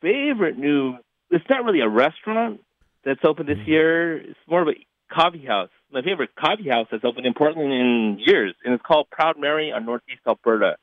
favorite 0.01 0.57
new. 0.57 0.95
It's 1.31 1.45
not 1.49 1.65
really 1.65 1.81
a 1.81 1.89
restaurant 1.89 2.61
that's 3.03 3.19
open 3.25 3.47
this 3.47 3.57
year. 3.65 4.17
It's 4.17 4.39
more 4.47 4.61
of 4.61 4.67
a 4.69 5.13
coffee 5.13 5.45
house. 5.45 5.69
My 5.91 6.01
favorite 6.01 6.31
coffee 6.39 6.69
house 6.69 6.87
that's 6.91 7.03
opened 7.03 7.25
in 7.25 7.33
Portland 7.33 7.73
in 7.73 8.19
years, 8.25 8.55
and 8.63 8.73
it's 8.73 8.83
called 8.85 9.07
Proud 9.11 9.35
Mary 9.39 9.71
on 9.71 9.85
Northeast 9.85 10.21
Alberta. 10.27 10.77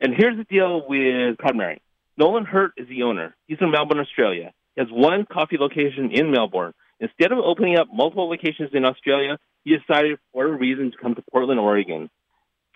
And 0.00 0.14
here's 0.16 0.36
the 0.36 0.44
deal 0.44 0.82
with 0.88 1.38
Proud 1.38 1.56
Mary. 1.56 1.82
Nolan 2.16 2.44
Hirte 2.44 2.72
is 2.76 2.88
the 2.88 3.02
owner. 3.02 3.34
He's 3.46 3.58
from 3.58 3.70
Melbourne, 3.70 3.98
Australia. 3.98 4.52
Has 4.80 4.88
one 4.90 5.20
coffee 5.36 5.58
location 5.66 6.04
in 6.18 6.30
Melbourne. 6.36 6.72
Instead 7.06 7.30
of 7.32 7.38
opening 7.38 7.74
up 7.80 7.88
multiple 8.02 8.28
locations 8.34 8.70
in 8.72 8.82
Australia, 8.92 9.32
he 9.64 9.76
decided 9.76 10.18
for 10.32 10.46
a 10.46 10.52
reason 10.66 10.90
to 10.92 10.96
come 11.02 11.14
to 11.18 11.22
Portland, 11.32 11.60
Oregon. 11.60 12.02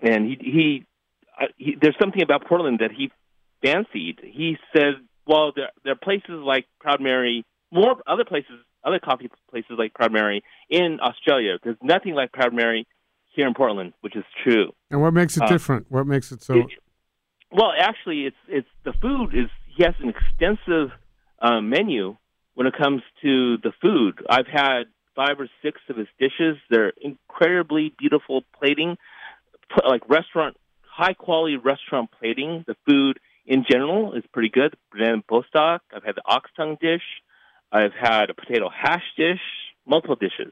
And 0.02 0.20
he 0.28 0.34
he, 0.56 0.66
uh, 1.40 1.46
he 1.56 1.70
there's 1.80 1.98
something 2.02 2.22
about 2.28 2.40
Portland 2.50 2.76
that 2.82 2.92
he 2.98 3.04
fancied. 3.64 4.16
He 4.40 4.48
said, 4.74 4.92
"Well, 5.26 5.52
there 5.56 5.70
there 5.82 5.92
are 5.96 6.02
places 6.10 6.36
like 6.52 6.64
Proud 6.84 7.00
Mary, 7.00 7.36
more 7.80 7.92
other 8.06 8.26
places, 8.32 8.56
other 8.88 9.00
coffee 9.08 9.30
places 9.50 9.74
like 9.78 9.94
Proud 9.94 10.12
Mary 10.12 10.38
in 10.68 10.98
Australia. 11.00 11.52
There's 11.62 11.82
nothing 11.94 12.14
like 12.20 12.32
Proud 12.32 12.52
Mary 12.52 12.86
here 13.34 13.46
in 13.46 13.54
Portland, 13.54 13.90
which 14.02 14.16
is 14.16 14.24
true. 14.42 14.68
And 14.90 15.00
what 15.00 15.14
makes 15.20 15.36
it 15.38 15.44
Uh, 15.44 15.46
different? 15.56 15.82
What 15.90 16.06
makes 16.14 16.30
it 16.32 16.42
so? 16.42 16.54
It- 16.60 16.78
well, 17.50 17.72
actually, 17.88 18.20
it's 18.28 18.42
it's 18.48 18.72
the 18.88 18.92
food 19.04 19.28
is 19.42 19.48
he 19.74 19.84
has 19.88 19.94
an 20.04 20.10
extensive 20.16 20.88
uh, 21.44 21.60
menu 21.60 22.16
when 22.54 22.66
it 22.66 22.74
comes 22.76 23.02
to 23.22 23.58
the 23.58 23.72
food. 23.82 24.14
I've 24.28 24.46
had 24.46 24.84
five 25.14 25.38
or 25.38 25.48
six 25.62 25.80
of 25.90 25.96
his 25.96 26.08
dishes. 26.18 26.56
They're 26.70 26.92
incredibly 27.00 27.94
beautiful 27.98 28.42
plating, 28.58 28.96
like 29.86 30.08
restaurant 30.08 30.56
high 30.82 31.12
quality 31.12 31.56
restaurant 31.56 32.10
plating. 32.18 32.64
The 32.66 32.76
food 32.88 33.18
in 33.46 33.64
general 33.70 34.14
is 34.14 34.24
pretty 34.32 34.48
good. 34.48 34.74
Banana 34.90 35.22
bostock. 35.28 35.82
I've 35.94 36.04
had 36.04 36.14
the 36.16 36.22
ox 36.24 36.50
tongue 36.56 36.78
dish. 36.80 37.02
I've 37.70 37.92
had 37.92 38.30
a 38.30 38.34
potato 38.34 38.70
hash 38.70 39.04
dish. 39.16 39.40
Multiple 39.86 40.16
dishes, 40.16 40.50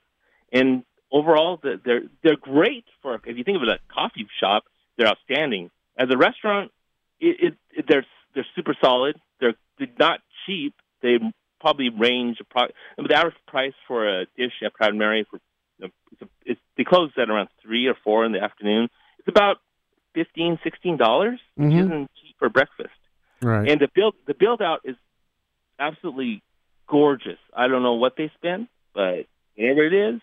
and 0.53 0.85
overall, 1.11 1.59
they're 1.63 2.03
they're 2.23 2.37
great 2.37 2.85
for 3.01 3.15
if 3.15 3.39
you 3.39 3.45
think 3.45 3.57
of 3.57 3.63
it 3.63 3.71
as 3.71 3.79
a 3.79 3.95
coffee 3.95 4.27
shop. 4.39 4.65
They're 4.99 5.09
outstanding. 5.09 5.71
As 5.97 6.09
a 6.11 6.19
restaurant, 6.19 6.71
it, 7.19 7.57
it, 7.75 7.87
they're 7.89 8.05
they're 8.35 8.47
super 8.55 8.77
solid. 8.85 9.19
They're 9.41 9.55
not 9.99 10.21
cheap. 10.45 10.75
They 11.03 11.19
probably 11.61 11.91
range. 11.91 12.39
appro- 12.39 12.71
The 12.97 13.15
average 13.15 13.35
price 13.47 13.75
for 13.87 14.09
a 14.09 14.27
dish 14.37 14.53
at 14.65 14.75
Proud 14.75 14.95
Mary 14.95 15.27
for 15.31 15.39
it's, 15.81 16.23
it's 16.47 16.61
they 16.77 16.85
close 16.85 17.11
at 17.17 17.29
around 17.31 17.49
three 17.63 17.87
or 17.87 17.95
four 18.05 18.25
in 18.25 18.33
the 18.33 18.41
afternoon. 18.43 18.89
It's 19.19 19.29
about 19.29 19.57
fifteen, 20.15 20.59
sixteen 20.63 20.97
dollars, 20.97 21.41
which 21.57 21.73
Mhm. 21.73 21.81
isn't 21.87 22.11
cheap 22.21 22.37
for 22.39 22.49
breakfast. 22.49 22.91
right. 23.41 23.69
And 23.69 23.81
the 23.81 23.89
build 23.95 24.15
the 24.27 24.35
build 24.35 24.63
out 24.63 24.81
is 24.85 24.97
absolutely 25.79 26.43
gorgeous. 26.87 27.39
I 27.55 27.67
don't 27.69 27.83
know 27.83 27.95
what 27.95 28.15
they 28.17 28.31
spent, 28.37 28.69
but 28.95 29.27
whatever 29.57 29.83
it 29.85 29.93
is, 29.95 30.21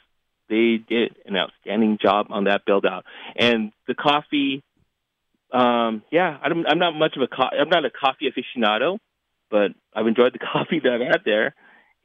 they 0.48 0.78
did 0.78 1.16
an 1.26 1.36
outstanding 1.36 1.98
job 2.02 2.28
on 2.30 2.46
that 2.46 2.64
build 2.66 2.86
out. 2.86 3.06
And 3.36 3.72
the 3.88 3.96
coffee, 3.96 4.64
um, 5.52 6.04
yeah, 6.12 6.38
I'm, 6.42 6.66
I'm 6.66 6.80
not 6.80 6.94
much 6.96 7.16
of 7.16 7.22
a 7.24 7.28
co- 7.28 7.50
I'm 7.60 7.70
not 7.70 7.84
a 7.86 7.90
coffee 7.90 8.32
aficionado, 8.32 9.00
but 9.50 9.72
I've 9.94 10.08
enjoyed 10.08 10.34
the 10.34 10.40
coffee 10.54 10.80
that 10.84 10.92
I've 10.94 11.02
had 11.02 11.22
there. 11.26 11.56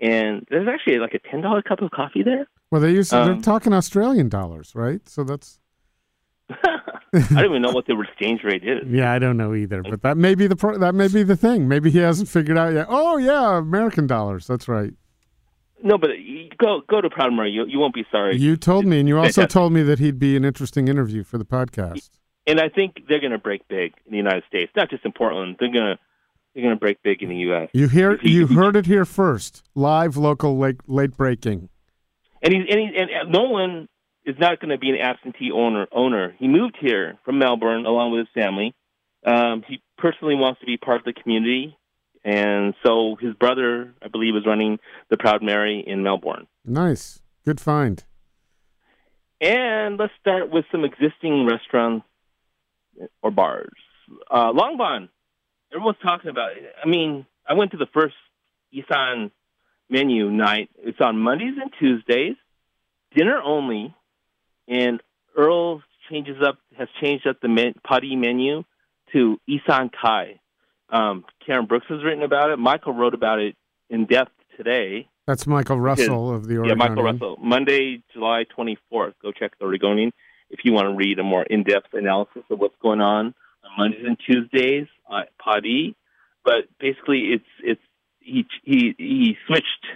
And 0.01 0.45
there's 0.51 0.69
actually 0.69 0.99
like 0.99 1.15
a 1.15 1.21
ten 1.31 1.41
dollar 1.41 1.63
cup 1.63 1.81
of 1.81 1.91
coffee 1.91 2.23
there. 2.25 2.47
well, 2.71 2.81
they 2.81 2.91
use 2.91 3.11
they're 3.11 3.23
um, 3.23 3.43
talking 3.43 3.73
Australian 3.73 4.29
dollars, 4.29 4.75
right? 4.75 5.09
So 5.09 5.23
that's 5.25 5.61
I 6.51 6.91
don't 7.13 7.45
even 7.45 7.63
know 7.63 7.71
what 7.71 7.87
the 7.87 7.99
exchange 8.01 8.43
rate 8.43 8.65
is. 8.65 8.89
yeah. 8.89 9.13
I 9.13 9.19
don't 9.21 9.37
know 9.37 9.55
either, 9.55 9.83
but 9.83 10.03
that 10.03 10.17
may 10.17 10.35
be 10.35 10.47
the 10.49 10.57
pro- 10.57 10.79
that 10.79 10.95
may 10.95 11.09
be 11.09 11.23
the 11.23 11.37
thing. 11.37 11.69
Maybe 11.69 11.91
he 11.91 11.99
hasn't 11.99 12.29
figured 12.29 12.59
out 12.59 12.73
yet. 12.75 12.87
Oh 12.89 13.17
yeah, 13.19 13.59
American 13.59 14.07
dollars. 14.07 14.47
That's 14.47 14.67
right. 14.69 14.93
No, 15.83 15.97
but 15.99 16.11
go 16.59 16.81
go 16.89 17.01
to 17.01 17.09
Proud. 17.11 17.33
You 17.47 17.67
you 17.67 17.79
won't 17.79 17.95
be 17.95 18.05
sorry. 18.11 18.37
You 18.37 18.57
told 18.57 18.85
me, 18.87 18.99
and 18.99 19.09
you 19.09 19.19
also 19.19 19.47
told 19.47 19.73
me 19.73 19.83
that 19.85 19.99
he'd 20.01 20.19
be 20.19 20.37
an 20.37 20.45
interesting 20.45 20.89
interview 20.89 21.23
for 21.23 21.39
the 21.39 21.45
podcast. 21.45 22.11
and 22.47 22.59
I 22.61 22.69
think 22.69 23.03
they're 23.09 23.21
going 23.21 23.33
to 23.33 23.39
break 23.39 23.69
big 23.69 23.93
in 24.07 24.11
the 24.11 24.17
United 24.17 24.45
States, 24.49 24.73
not 24.75 24.91
just 24.91 25.05
in 25.05 25.13
Portland. 25.13 25.57
They're 25.61 25.73
going 25.73 25.97
to 25.97 25.99
they're 26.55 26.63
going 26.63 26.75
to 26.75 26.81
break 26.81 27.03
big 27.03 27.23
in 27.23 27.29
the 27.29 27.37
U.S. 27.37 27.69
You 27.73 27.89
hear 27.89 28.17
he- 28.17 28.31
you 28.31 28.47
he- 28.47 28.55
heard 28.55 28.77
it 28.77 28.87
here 28.87 29.05
first. 29.05 29.63
Live, 29.75 30.17
local, 30.17 30.57
late, 30.59 30.77
late 30.89 31.17
breaking. 31.17 31.69
And 32.43 32.53
he's 32.53 32.63
and, 32.71 32.79
he, 32.81 32.91
and 32.97 33.33
Nolan 33.33 33.89
is 34.25 34.37
not 34.39 34.61
going 34.61 34.71
to 34.71 34.79
be 34.79 34.91
an 34.91 34.97
absentee 35.01 35.51
owner. 35.53 35.87
Owner. 35.93 36.35
He 36.39 36.47
moved 36.49 36.77
here 36.81 37.17
from 37.25 37.39
Melbourne 37.39 37.87
along 37.87 38.13
with 38.13 38.21
his 38.21 38.29
family. 38.43 38.75
Um, 39.27 39.63
he 39.67 39.83
personally 39.99 40.35
wants 40.35 40.61
to 40.61 40.67
be 40.67 40.77
part 40.77 40.99
of 40.99 41.05
the 41.05 41.15
community, 41.15 41.77
and 42.23 42.75
so 42.85 43.17
his 43.19 43.35
brother, 43.35 43.95
I 44.03 44.09
believe, 44.09 44.37
is 44.37 44.45
running 44.47 44.79
the 45.09 45.17
Proud 45.17 45.43
Mary 45.43 45.83
in 45.87 46.03
Melbourne. 46.03 46.47
Nice, 46.65 47.23
good 47.45 47.59
find. 47.61 48.05
And 49.41 49.99
let's 49.99 50.13
start 50.21 50.51
with 50.51 50.65
some 50.71 50.85
existing 50.85 51.47
restaurants 51.47 52.07
or 53.23 53.31
bars. 53.31 53.73
Uh, 54.31 54.53
Langbaan, 54.53 55.09
everyone's 55.75 55.99
talking 56.03 56.31
about 56.31 56.53
it. 56.53 56.73
I 56.83 56.89
mean, 56.89 57.27
I 57.49 57.55
went 57.55 57.73
to 57.73 57.77
the 57.77 57.89
first 57.93 58.15
Isan 58.73 59.31
menu 59.91 60.31
night. 60.31 60.71
It's 60.79 61.01
on 61.01 61.19
Mondays 61.19 61.55
and 61.61 61.71
Tuesdays, 61.79 62.37
dinner 63.15 63.41
only, 63.43 63.95
and 64.69 65.03
Earl 65.37 65.83
changes 66.11 66.37
up 66.47 66.59
has 66.79 66.89
changed 67.01 67.27
up 67.27 67.41
the 67.41 67.49
men, 67.49 67.75
PaaDee 67.89 68.17
menu 68.17 68.65
to 69.13 69.39
Isan 69.49 69.91
Kai. 69.91 70.41
Um, 70.91 71.25
Karen 71.45 71.67
Brooks 71.67 71.87
has 71.89 72.05
written 72.05 72.23
about 72.23 72.51
it. 72.51 72.59
Michael 72.59 72.93
wrote 72.93 73.15
about 73.15 73.41
it 73.41 73.57
in 73.91 74.07
depth 74.07 74.33
today. 74.57 75.09
That's 75.27 75.47
Michael 75.47 75.81
Russell 75.81 76.35
of 76.35 76.47
the 76.47 76.59
Oregonian. 76.59 76.79
Yeah, 76.79 76.89
Michael 76.89 77.03
Russell. 77.03 77.39
Monday, 77.41 78.03
July 78.13 78.45
24th. 78.57 79.15
Go 79.23 79.33
check 79.33 79.59
the 79.59 79.65
Oregonian. 79.65 80.13
if 80.51 80.61
you 80.65 80.73
want 80.73 80.87
to 80.87 80.95
read 80.95 81.19
a 81.19 81.23
more 81.23 81.43
in-depth 81.43 81.95
analysis 81.95 82.43
of 82.51 82.59
what's 82.59 82.75
going 82.83 83.01
on 83.01 83.35
Mondays 83.77 84.05
and 84.07 84.19
Tuesdays 84.25 84.87
at 85.11 85.37
Pod 85.39 85.65
E. 85.65 85.95
But 86.45 86.69
basically, 86.79 87.33
it's 87.33 87.45
it's 87.63 87.81
he 88.21 88.47
he 88.63 88.95
he 88.99 89.37
switched 89.47 89.87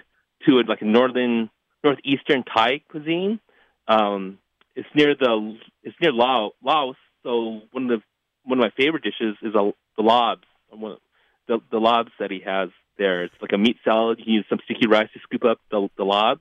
to 0.46 0.58
a, 0.58 0.62
like 0.68 0.82
a 0.82 0.86
northern 0.86 1.50
northeastern 1.84 2.44
Thai 2.44 2.82
cuisine. 2.88 3.40
Um, 3.86 4.38
it's 4.74 4.88
near 4.94 5.14
the 5.14 5.58
it's 5.82 5.96
near 6.00 6.12
Laos, 6.12 6.52
Laos. 6.62 6.96
So 7.22 7.60
one 7.72 7.90
of 7.90 8.00
the 8.00 8.02
one 8.44 8.58
of 8.58 8.62
my 8.62 8.72
favorite 8.76 9.02
dishes 9.02 9.36
is 9.42 9.54
a, 9.54 9.72
the 9.96 10.02
lobs. 10.02 10.44
One 10.70 10.92
of 10.92 10.98
the 11.46 11.58
the 11.70 11.78
lobs 11.78 12.10
that 12.18 12.30
he 12.30 12.40
has 12.46 12.70
there. 12.96 13.24
It's 13.24 13.34
like 13.40 13.52
a 13.52 13.58
meat 13.58 13.76
salad. 13.84 14.18
You 14.18 14.24
can 14.24 14.34
use 14.34 14.46
some 14.48 14.58
sticky 14.64 14.86
rice 14.88 15.08
to 15.14 15.20
scoop 15.20 15.44
up 15.44 15.58
the 15.70 15.88
the 15.96 16.04
lob. 16.04 16.40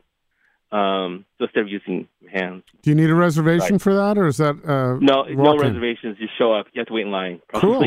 Um, 0.72 1.26
so 1.38 1.46
instead 1.46 1.62
of 1.62 1.70
using 1.70 2.08
hands, 2.32 2.64
Do 2.82 2.90
you 2.90 2.96
need 2.96 3.10
a 3.10 3.16
reservation 3.16 3.76
Right. 3.76 3.82
for 3.82 3.94
that, 3.96 4.18
or 4.18 4.28
is 4.28 4.38
that 4.38 4.56
uh, 4.66 4.98
no 5.00 5.24
no 5.24 5.58
reservations. 5.58 6.18
Just 6.18 6.38
show 6.38 6.52
up. 6.54 6.66
You 6.74 6.80
have 6.82 6.88
to 6.88 6.94
wait 6.94 7.06
in 7.06 7.12
line. 7.12 7.42
Cool. 7.54 7.86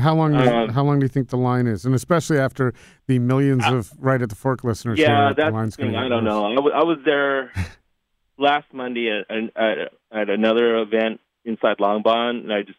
How 0.00 0.14
long? 0.14 0.34
you- 0.34 0.38
Um, 0.38 0.68
how 0.68 0.84
long 0.84 1.00
do 1.00 1.04
you 1.04 1.08
think 1.08 1.30
the 1.30 1.36
line 1.36 1.66
is? 1.66 1.84
And 1.84 1.92
especially 1.96 2.38
after 2.38 2.72
the 3.08 3.18
millions 3.18 3.64
of 3.66 3.90
right 3.98 4.22
at 4.22 4.28
the 4.28 4.36
fork 4.36 4.62
listeners. 4.62 5.00
Yeah, 5.00 5.06
here, 5.08 5.28
the 5.34 5.42
that's 5.42 5.52
line's 5.52 5.76
the 5.76 5.82
thing. 5.82 5.96
I 5.96 6.08
don't 6.08 6.24
worse. 6.24 6.32
know. 6.32 6.70
I 6.70 6.84
was, 6.84 6.98
there 7.04 7.50
last 8.38 8.66
Monday 8.72 9.10
at, 9.10 9.36
at 9.56 9.78
at 10.12 10.30
another 10.30 10.78
event 10.78 11.20
inside 11.44 11.78
Langbaan, 11.78 12.42
and 12.44 12.52
I 12.52 12.62
just 12.62 12.78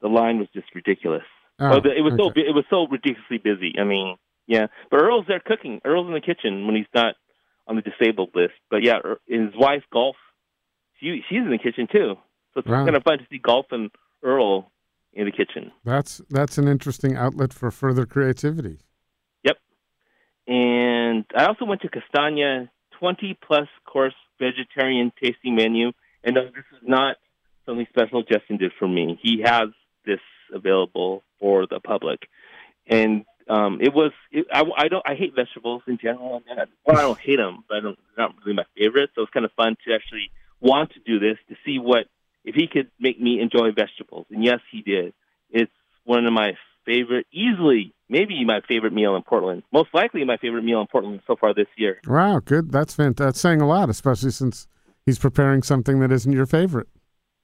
the 0.00 0.08
line 0.08 0.38
was 0.40 0.48
just 0.52 0.66
ridiculous. 0.74 1.22
Oh, 1.60 1.76
it 1.76 2.02
was 2.02 2.14
so 2.16 2.24
okay. 2.30 2.42
bu- 2.42 2.48
it 2.48 2.54
was 2.54 2.64
so 2.68 2.88
ridiculously 2.90 3.38
busy. 3.38 3.74
I 3.80 3.84
mean, 3.84 4.16
yeah. 4.48 4.66
But 4.90 5.00
Earl's 5.02 5.26
there 5.28 5.38
cooking. 5.38 5.80
Earl's 5.84 6.08
in 6.08 6.14
the 6.14 6.20
kitchen 6.20 6.66
when 6.66 6.74
he's 6.74 6.86
not 6.92 7.14
on 7.66 7.76
the 7.76 7.82
disabled 7.82 8.30
list. 8.34 8.54
But 8.70 8.82
yeah, 8.82 8.98
Er- 9.04 9.20
his 9.26 9.54
wife 9.56 9.82
Golf, 9.92 10.16
she 11.00 11.22
she's 11.28 11.38
in 11.38 11.50
the 11.50 11.58
kitchen 11.58 11.86
too. 11.90 12.16
So 12.54 12.60
it's 12.60 12.68
Wow. 12.68 12.84
kind 12.84 12.96
of 12.96 13.02
fun 13.02 13.18
to 13.18 13.26
see 13.30 13.38
Golf 13.38 13.66
and 13.70 13.90
Earl 14.22 14.70
in 15.12 15.24
the 15.26 15.32
kitchen. 15.32 15.72
That's 15.84 16.20
that's 16.30 16.58
an 16.58 16.68
interesting 16.68 17.16
outlet 17.16 17.52
for 17.52 17.70
further 17.70 18.06
creativity. 18.06 18.78
Yep, 19.44 19.58
and 20.46 21.24
I 21.36 21.46
also 21.46 21.64
went 21.64 21.80
to 21.82 21.88
Castagna 21.88 22.70
20 22.98 23.38
plus 23.46 23.68
course 23.84 24.14
vegetarian 24.38 25.12
tasting 25.22 25.54
menu. 25.54 25.92
And 26.24 26.34
no, 26.34 26.44
this 26.46 26.64
is 26.72 26.78
not 26.82 27.16
something 27.66 27.86
special 27.90 28.22
Justin 28.22 28.56
did 28.58 28.72
for 28.78 28.88
me. 28.88 29.18
He 29.22 29.42
has 29.44 29.68
this 30.04 30.20
available 30.52 31.22
for 31.40 31.66
the 31.66 31.80
public. 31.80 32.20
And 32.86 33.24
um, 33.48 33.78
it 33.80 33.92
was, 33.94 34.12
it, 34.30 34.46
I, 34.52 34.62
I 34.76 34.88
don't, 34.88 35.02
I 35.06 35.14
hate 35.14 35.34
vegetables 35.34 35.82
in 35.86 35.98
general. 35.98 36.42
Well, 36.86 36.98
I 36.98 37.02
don't 37.02 37.18
hate 37.18 37.36
them, 37.36 37.64
but 37.68 37.78
I 37.78 37.80
don't, 37.80 37.98
they're 38.16 38.26
not 38.26 38.34
really 38.44 38.56
my 38.56 38.64
favorite. 38.76 39.10
So 39.14 39.22
it's 39.22 39.30
kind 39.32 39.44
of 39.44 39.52
fun 39.52 39.76
to 39.86 39.94
actually 39.94 40.30
want 40.60 40.92
to 40.92 41.00
do 41.00 41.18
this 41.18 41.38
to 41.48 41.56
see 41.64 41.78
what, 41.78 42.06
if 42.44 42.54
he 42.54 42.66
could 42.66 42.90
make 42.98 43.20
me 43.20 43.40
enjoy 43.40 43.72
vegetables. 43.72 44.26
And 44.30 44.44
yes, 44.44 44.60
he 44.70 44.82
did. 44.82 45.14
It's 45.50 45.72
one 46.04 46.26
of 46.26 46.32
my 46.32 46.52
favorite, 46.84 47.26
easily, 47.32 47.94
maybe 48.08 48.44
my 48.44 48.60
favorite 48.66 48.92
meal 48.92 49.14
in 49.14 49.22
Portland. 49.22 49.62
Most 49.72 49.90
likely 49.94 50.24
my 50.24 50.36
favorite 50.36 50.64
meal 50.64 50.80
in 50.80 50.86
Portland 50.88 51.20
so 51.26 51.36
far 51.36 51.54
this 51.54 51.68
year. 51.76 52.00
Wow, 52.06 52.40
good. 52.44 52.72
That's 52.72 52.94
fantastic. 52.94 53.26
That's 53.26 53.40
saying 53.40 53.60
a 53.60 53.68
lot, 53.68 53.88
especially 53.88 54.30
since 54.30 54.66
he's 55.06 55.18
preparing 55.18 55.62
something 55.62 56.00
that 56.00 56.10
isn't 56.10 56.32
your 56.32 56.46
favorite. 56.46 56.88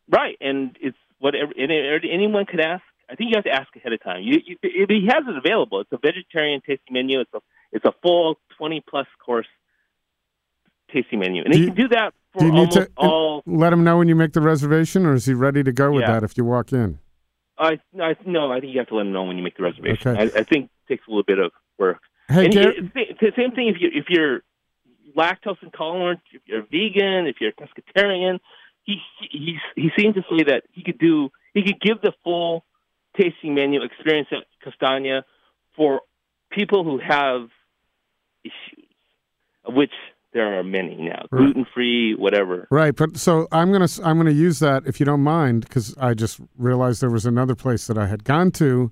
Right, 0.09 0.37
and 0.41 0.77
it's 0.81 0.97
whatever 1.19 1.53
anyone 1.57 2.47
could 2.47 2.61
ask. 2.61 2.83
I 3.11 3.15
think 3.15 3.31
you 3.31 3.37
have 3.37 3.45
to 3.45 3.51
ask 3.53 3.75
ahead 3.77 3.93
of 3.93 4.03
time. 4.03 4.23
You, 4.23 4.41
you, 4.45 4.57
he 4.63 5.07
has 5.07 5.25
it 5.27 5.37
available. 5.37 5.81
It's 5.81 5.93
a 5.93 5.99
vegetarian 5.99 6.61
tasting 6.61 6.93
menu. 6.93 7.21
It's 7.21 7.33
a 7.35 7.41
it's 7.73 7.85
a 7.85 7.93
full 8.03 8.39
twenty 8.57 8.83
plus 8.89 9.07
course 9.25 9.47
tasting 10.93 11.19
menu, 11.21 11.43
and 11.43 11.53
Do 11.53 11.59
he 11.59 11.65
you- 11.65 11.73
can 11.73 11.77
do 11.83 11.89
that 11.89 12.15
for 12.33 12.41
do 12.41 12.47
you 12.47 12.53
need 12.53 12.59
almost 12.59 12.77
to- 12.77 12.91
all. 12.97 13.43
Let 13.47 13.73
him 13.73 13.85
know 13.85 13.99
when 13.99 14.09
you 14.09 14.15
make 14.17 14.33
the 14.33 14.41
reservation, 14.41 15.07
or 15.07 15.15
is 15.15 15.27
he 15.27 15.35
ready 15.35 15.63
to 15.63 15.73
go 15.73 15.91
with 15.93 16.03
Yeah. 16.03 16.13
that 16.13 16.23
if 16.25 16.37
you 16.37 16.45
walk 16.45 16.73
in? 16.73 16.99
I 17.59 17.79
I 18.01 18.15
no, 18.25 18.53
I 18.53 18.61
think 18.61 18.73
you 18.73 18.79
have 18.79 18.89
to 18.89 18.95
let 18.95 19.07
him 19.07 19.13
know 19.13 19.25
when 19.25 19.37
you 19.37 19.43
make 19.43 19.57
the 19.57 19.63
reservation. 19.65 20.13
Okay. 20.17 20.21
I, 20.37 20.41
I 20.41 20.43
think 20.45 20.67
it 20.67 20.89
takes 20.89 21.07
a 21.07 21.11
little 21.11 21.25
bit 21.25 21.39
of 21.39 21.51
work. 21.79 22.01
Hey, 22.29 22.47
and 22.47 22.55
it- 22.55 22.77
it's 22.95 23.37
same 23.37 23.53
thing 23.53 23.69
if 23.69 23.81
you 23.81 23.91
if 23.93 24.07
you're 24.09 24.43
lactose 25.17 25.57
intolerant, 25.63 26.21
if 26.33 26.43
you're 26.47 26.63
vegan, 26.63 27.27
if 27.27 27.37
you're 27.41 27.53
pescatarian. 27.53 28.39
He 28.85 28.97
he 29.21 29.59
he 29.77 29.91
seemed 29.99 30.15
to 30.15 30.23
say 30.31 30.45
that 30.45 30.63
he 30.73 30.83
could 30.83 30.99
do 30.99 31.31
he 31.53 31.63
could 31.63 31.81
give 31.81 32.01
the 32.01 32.13
full 32.25 32.65
tasting 33.17 33.55
menu 33.55 33.83
experience 33.83 34.29
at 34.33 34.45
Castagna 34.63 35.25
for 35.77 36.01
people 36.51 36.85
who 36.85 36.99
have 36.99 37.49
issues, 38.45 38.85
of 39.65 39.75
which 39.75 39.93
there 40.33 40.59
are 40.59 40.63
many 40.63 40.97
now, 40.97 41.25
Right. 41.31 41.39
gluten 41.45 41.67
free, 41.75 42.15
whatever. 42.15 42.69
Right, 42.71 42.95
but 42.95 43.17
so 43.17 43.49
I'm 43.51 43.73
gonna 43.73 43.89
I'm 44.05 44.19
gonna 44.19 44.31
use 44.31 44.59
that 44.61 44.87
if 44.87 45.01
you 45.01 45.07
don't 45.07 45.23
mind, 45.23 45.63
because 45.63 45.97
I 45.99 46.15
just 46.15 46.41
realized 46.57 47.01
there 47.01 47.11
was 47.11 47.27
another 47.27 47.55
place 47.55 47.87
that 47.87 47.97
I 47.99 48.07
had 48.07 48.25
gone 48.25 48.51
to 48.53 48.91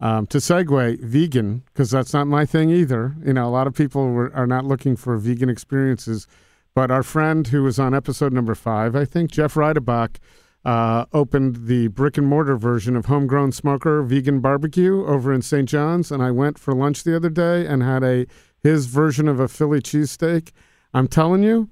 um, 0.00 0.26
to 0.28 0.38
segue 0.38 1.00
vegan, 1.00 1.62
because 1.66 1.90
that's 1.90 2.14
not 2.14 2.26
my 2.26 2.46
thing 2.46 2.70
either. 2.70 3.14
You 3.22 3.34
know, 3.34 3.46
a 3.46 3.50
lot 3.50 3.66
of 3.66 3.74
people 3.74 4.08
were, 4.08 4.34
are 4.34 4.46
not 4.46 4.64
looking 4.64 4.96
for 4.96 5.16
vegan 5.18 5.50
experiences, 5.50 6.26
but 6.74 6.90
our 6.90 7.02
friend 7.02 7.46
who 7.48 7.62
was 7.62 7.78
on 7.78 7.94
episode 7.94 8.32
number 8.32 8.54
five, 8.54 8.96
I 8.96 9.04
think 9.04 9.30
Jeff 9.30 9.54
Ridabock, 9.54 10.16
uh, 10.64 11.06
opened 11.12 11.66
the 11.66 11.88
brick 11.88 12.18
and 12.18 12.26
mortar 12.26 12.56
version 12.56 12.96
of 12.96 13.06
Homegrown 13.06 13.52
Smoker 13.52 14.02
Vegan 14.02 14.40
Barbecue 14.40 15.06
over 15.06 15.32
in 15.32 15.42
St. 15.42 15.68
John's, 15.68 16.10
and 16.10 16.22
I 16.22 16.30
went 16.30 16.58
for 16.58 16.74
lunch 16.74 17.04
the 17.04 17.16
other 17.16 17.30
day 17.30 17.66
and 17.66 17.82
had 17.82 18.02
a 18.04 18.26
his 18.62 18.86
version 18.86 19.26
of 19.26 19.40
a 19.40 19.48
Philly 19.48 19.80
cheesesteak. 19.80 20.50
I'm 20.92 21.08
telling 21.08 21.42
you, 21.42 21.70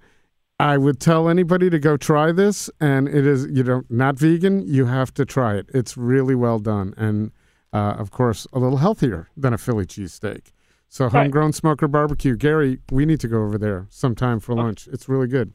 I 0.58 0.78
would 0.78 1.00
tell 1.00 1.28
anybody 1.28 1.68
to 1.70 1.78
go 1.78 1.96
try 1.96 2.32
this, 2.32 2.70
and 2.80 3.08
it 3.08 3.26
is 3.26 3.46
you 3.50 3.62
know 3.62 3.82
not 3.90 4.18
vegan. 4.18 4.66
You 4.66 4.86
have 4.86 5.12
to 5.14 5.24
try 5.24 5.56
it. 5.56 5.68
It's 5.74 5.96
really 5.96 6.34
well 6.34 6.58
done, 6.58 6.94
and 6.96 7.30
uh, 7.72 7.94
of 7.98 8.10
course 8.10 8.46
a 8.52 8.58
little 8.58 8.78
healthier 8.78 9.28
than 9.36 9.52
a 9.52 9.58
Philly 9.58 9.86
cheesesteak. 9.86 10.52
So 10.88 11.10
homegrown 11.10 11.52
smoker 11.52 11.86
barbecue, 11.86 12.34
Gary. 12.34 12.78
We 12.90 13.04
need 13.04 13.20
to 13.20 13.28
go 13.28 13.42
over 13.42 13.58
there 13.58 13.86
sometime 13.90 14.40
for 14.40 14.54
lunch. 14.54 14.88
It's 14.90 15.08
really 15.08 15.28
good. 15.28 15.52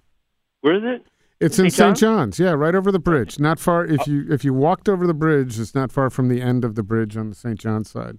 Where 0.61 0.75
is 0.75 0.83
it? 0.83 1.07
It's 1.43 1.59
in 1.59 1.69
St. 1.69 1.97
John's, 1.97 2.39
yeah, 2.39 2.51
right 2.51 2.73
over 2.73 2.91
the 2.91 2.99
bridge. 2.99 3.39
Not 3.39 3.59
far. 3.59 3.85
If 3.85 4.07
you 4.07 4.25
if 4.29 4.43
you 4.45 4.53
walked 4.53 4.87
over 4.87 5.05
the 5.05 5.13
bridge, 5.13 5.59
it's 5.59 5.75
not 5.75 5.91
far 5.91 6.09
from 6.09 6.29
the 6.29 6.41
end 6.41 6.63
of 6.63 6.75
the 6.75 6.83
bridge 6.83 7.17
on 7.17 7.29
the 7.29 7.35
St. 7.35 7.59
John's 7.59 7.89
side. 7.89 8.17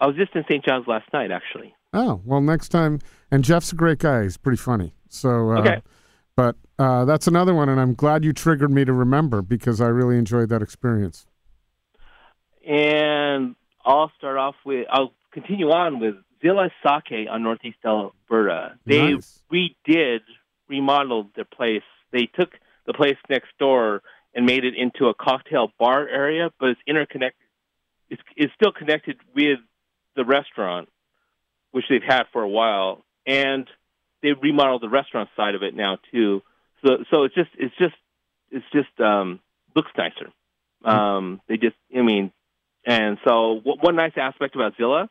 I 0.00 0.06
was 0.06 0.16
just 0.16 0.34
in 0.34 0.44
St. 0.50 0.64
John's 0.64 0.86
last 0.86 1.12
night, 1.12 1.30
actually. 1.30 1.74
Oh 1.92 2.20
well, 2.24 2.40
next 2.40 2.68
time. 2.70 2.98
And 3.30 3.44
Jeff's 3.44 3.72
a 3.72 3.76
great 3.76 3.98
guy. 3.98 4.22
He's 4.22 4.36
pretty 4.36 4.56
funny. 4.58 4.94
So 5.08 5.52
uh, 5.52 5.60
Okay. 5.60 5.82
But 6.34 6.56
uh, 6.78 7.04
that's 7.04 7.26
another 7.26 7.52
one, 7.54 7.68
and 7.68 7.78
I'm 7.80 7.94
glad 7.94 8.24
you 8.24 8.32
triggered 8.32 8.70
me 8.72 8.84
to 8.86 8.92
remember 8.92 9.42
because 9.42 9.80
I 9.80 9.88
really 9.88 10.16
enjoyed 10.16 10.48
that 10.48 10.62
experience. 10.62 11.26
And 12.66 13.54
I'll 13.84 14.10
start 14.16 14.38
off 14.38 14.54
with, 14.64 14.86
I'll 14.90 15.12
continue 15.32 15.70
on 15.70 16.00
with 16.00 16.14
Zilla 16.40 16.70
Sake 16.82 17.28
on 17.30 17.42
Northeast 17.42 17.78
Alberta. 17.84 18.74
They 18.86 19.12
Nice. 19.14 19.42
redid, 19.52 20.20
remodeled 20.68 21.34
their 21.34 21.44
place. 21.44 21.82
They 22.12 22.26
took 22.26 22.50
the 22.86 22.92
place 22.92 23.16
next 23.28 23.48
door 23.58 24.02
and 24.34 24.46
made 24.46 24.64
it 24.64 24.74
into 24.76 25.06
a 25.06 25.14
cocktail 25.14 25.72
bar 25.78 26.08
area, 26.08 26.50
but 26.58 26.70
it's 26.70 26.80
interconnected. 26.86 27.46
It's, 28.10 28.22
it's 28.36 28.52
still 28.54 28.72
connected 28.72 29.18
with 29.34 29.58
the 30.16 30.24
restaurant, 30.24 30.88
which 31.70 31.84
they've 31.88 32.02
had 32.02 32.24
for 32.32 32.42
a 32.42 32.48
while, 32.48 33.04
and 33.26 33.66
they 34.22 34.32
remodeled 34.32 34.82
the 34.82 34.88
restaurant 34.88 35.30
side 35.36 35.54
of 35.54 35.62
it 35.62 35.74
now 35.74 35.98
too. 36.12 36.42
So, 36.84 36.98
so 37.10 37.24
it's 37.24 37.34
just, 37.34 37.50
it's 37.58 37.74
just, 37.78 37.94
it's 38.50 38.66
just 38.72 39.00
um, 39.00 39.40
looks 39.74 39.90
nicer. 39.96 40.30
Um, 40.84 41.40
they 41.48 41.56
just, 41.56 41.76
I 41.96 42.02
mean, 42.02 42.32
and 42.84 43.18
so 43.24 43.60
one 43.62 43.94
nice 43.94 44.12
aspect 44.16 44.56
about 44.56 44.76
Zilla 44.76 45.08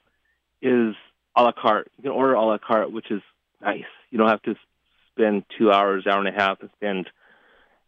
is 0.61 0.95
a 1.35 1.43
la 1.43 1.51
carte. 1.53 1.89
You 1.97 2.03
can 2.03 2.11
order 2.11 2.33
a 2.33 2.45
la 2.45 2.57
carte, 2.57 2.91
which 2.91 3.09
is 3.09 3.21
nice. 3.61 3.85
You 4.09 4.17
don't 4.17 4.27
have 4.27 4.41
to 4.43 4.55
spend 5.21 5.43
two 5.57 5.71
hours, 5.71 6.05
hour 6.07 6.19
and 6.19 6.27
a 6.27 6.31
half, 6.31 6.59
and 6.61 6.69
spend 6.75 7.09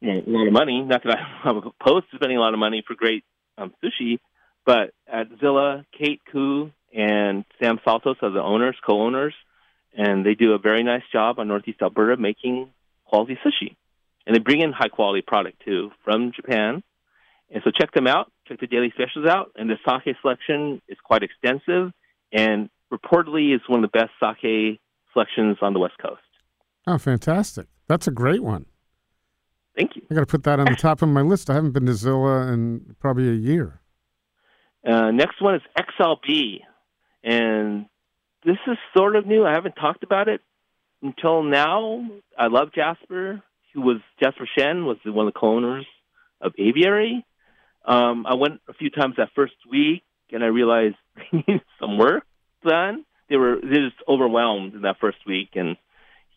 you 0.01 0.13
know, 0.13 0.21
a 0.25 0.29
lot 0.29 0.47
of 0.47 0.53
money. 0.53 0.81
Not 0.81 1.03
that 1.03 1.17
I'm 1.43 1.57
opposed 1.57 2.09
to 2.11 2.17
spending 2.17 2.37
a 2.37 2.41
lot 2.41 2.53
of 2.53 2.59
money 2.59 2.83
for 2.85 2.95
great 2.95 3.23
um, 3.57 3.73
sushi, 3.83 4.19
but 4.65 4.91
at 5.11 5.27
Zilla, 5.39 5.85
Kate 5.97 6.21
Koo 6.31 6.71
and 6.93 7.45
Sam 7.61 7.79
Saltos 7.85 8.21
are 8.21 8.29
the 8.29 8.41
owners, 8.41 8.75
co-owners, 8.85 9.33
and 9.95 10.25
they 10.25 10.35
do 10.35 10.53
a 10.53 10.59
very 10.59 10.83
nice 10.83 11.03
job 11.11 11.39
on 11.39 11.47
Northeast 11.47 11.81
Alberta 11.81 12.17
making 12.17 12.69
quality 13.05 13.37
sushi. 13.45 13.75
And 14.25 14.35
they 14.35 14.39
bring 14.39 14.61
in 14.61 14.71
high 14.71 14.87
quality 14.87 15.21
product 15.21 15.61
too 15.65 15.91
from 16.03 16.31
Japan. 16.33 16.81
And 17.51 17.61
so 17.63 17.71
check 17.71 17.91
them 17.91 18.07
out. 18.07 18.31
Check 18.47 18.59
the 18.59 18.67
daily 18.67 18.91
specials 18.95 19.27
out. 19.27 19.51
And 19.55 19.69
the 19.69 19.77
sake 19.85 20.15
selection 20.21 20.81
is 20.87 20.97
quite 21.03 21.23
extensive 21.23 21.91
and 22.31 22.69
reportedly 22.91 23.53
is 23.53 23.61
one 23.67 23.83
of 23.83 23.91
the 23.91 23.99
best 23.99 24.11
sake 24.19 24.79
selections 25.13 25.57
on 25.61 25.73
the 25.73 25.79
West 25.79 25.97
Coast. 26.01 26.22
Oh, 26.85 26.97
fantastic! 26.97 27.67
That's 27.87 28.07
a 28.07 28.11
great 28.11 28.43
one. 28.43 28.65
Thank 29.75 29.95
you. 29.95 30.03
I 30.11 30.15
got 30.15 30.21
to 30.21 30.27
put 30.27 30.43
that 30.43 30.59
on 30.59 30.65
the 30.65 30.75
top 30.79 31.01
of 31.01 31.09
my 31.09 31.21
list. 31.21 31.49
I 31.49 31.53
haven't 31.53 31.71
been 31.71 31.85
to 31.85 31.93
Zilla 31.93 32.51
in 32.51 32.95
probably 32.99 33.29
a 33.29 33.33
year. 33.33 33.81
Uh, 34.87 35.11
next 35.11 35.41
one 35.41 35.55
is 35.55 35.61
XLB. 35.77 36.59
And 37.23 37.85
this 38.45 38.57
is 38.67 38.77
sort 38.95 39.15
of 39.15 39.25
new. 39.25 39.45
I 39.45 39.53
haven't 39.53 39.73
talked 39.73 40.03
about 40.03 40.27
it 40.27 40.41
until 41.01 41.43
now. 41.43 42.05
I 42.37 42.47
love 42.47 42.69
Jasper, 42.75 43.41
who 43.73 43.81
was 43.81 43.97
Jasper 44.21 44.47
Shen, 44.57 44.85
was 44.85 44.97
one 45.05 45.27
of 45.27 45.33
the 45.33 45.39
co-owners 45.39 45.87
of 46.41 46.53
aviary. 46.59 47.25
Um, 47.85 48.25
I 48.25 48.35
went 48.35 48.61
a 48.67 48.73
few 48.73 48.89
times 48.89 49.15
that 49.17 49.29
first 49.35 49.55
week, 49.69 50.03
and 50.31 50.43
I 50.43 50.47
realized 50.47 50.95
they 51.31 51.43
needed 51.47 51.61
some 51.79 51.97
work 51.97 52.25
done. 52.67 53.05
They 53.29 53.37
were 53.37 53.55
they 53.61 53.77
just 53.77 53.95
overwhelmed 54.07 54.73
in 54.73 54.81
that 54.81 54.97
first 54.99 55.17
week, 55.25 55.49
and 55.55 55.77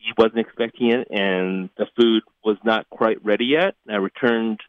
he 0.07 0.12
wasn't 0.16 0.38
expecting 0.38 0.92
it, 0.92 1.09
and 1.11 1.69
the 1.77 1.87
food 1.97 2.23
was 2.45 2.57
not 2.64 2.88
quite 2.90 3.25
ready 3.25 3.47
yet. 3.47 3.75
I 3.90 3.97
returned 3.97 4.61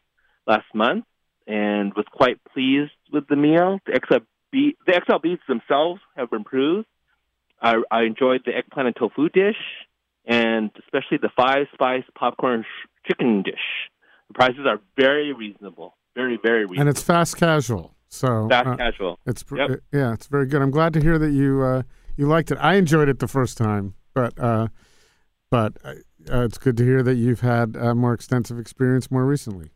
last 0.48 0.66
month 0.74 1.04
and 1.46 1.94
was 1.94 2.06
quite 2.12 2.38
pleased 2.52 2.90
with 3.12 3.28
the 3.28 3.36
meal. 3.36 3.78
The 3.86 4.00
XL 4.06 4.16
the 4.52 4.76
XLBs 4.88 5.38
themselves 5.46 6.00
have 6.16 6.28
improved. 6.32 6.86
I, 7.62 7.74
I 7.90 8.02
enjoyed 8.02 8.42
the 8.46 8.56
eggplant 8.56 8.88
and 8.88 8.96
tofu 8.96 9.28
dish, 9.28 9.56
and 10.26 10.70
especially 10.80 11.18
the 11.22 11.30
five 11.36 11.66
spice 11.72 12.04
popcorn 12.18 12.64
sh- 12.64 12.88
chicken 13.08 13.42
dish. 13.42 13.54
The 14.28 14.34
prices 14.34 14.66
are 14.66 14.80
very 14.96 15.32
reasonable, 15.32 15.96
very 16.16 16.38
very 16.42 16.62
reasonable. 16.62 16.80
And 16.80 16.88
it's 16.88 17.02
fast 17.02 17.36
casual. 17.36 17.94
So 18.08 18.48
fast 18.48 18.66
uh, 18.66 18.76
casual. 18.76 19.18
It's 19.24 19.42
pr- 19.44 19.58
Yep. 19.58 19.70
uh, 19.70 19.76
yeah, 19.92 20.14
it's 20.14 20.26
very 20.26 20.46
good. 20.46 20.62
I'm 20.62 20.70
glad 20.72 20.92
to 20.94 21.00
hear 21.00 21.16
that 21.18 21.30
you 21.30 21.62
uh, 21.62 21.82
you 22.16 22.26
liked 22.26 22.50
it. 22.50 22.58
I 22.60 22.74
enjoyed 22.74 23.08
it 23.08 23.20
the 23.20 23.28
first 23.28 23.56
time, 23.56 23.94
but 24.14 24.36
uh, 24.38 24.68
but 25.50 25.76
uh, 25.84 25.94
uh, 26.30 26.44
it's 26.44 26.58
good 26.58 26.76
to 26.76 26.84
hear 26.84 27.02
that 27.02 27.14
you've 27.14 27.40
had 27.40 27.76
a 27.76 27.94
more 27.94 28.12
extensive 28.12 28.58
experience 28.58 29.10
more 29.10 29.24
recently. 29.24 29.70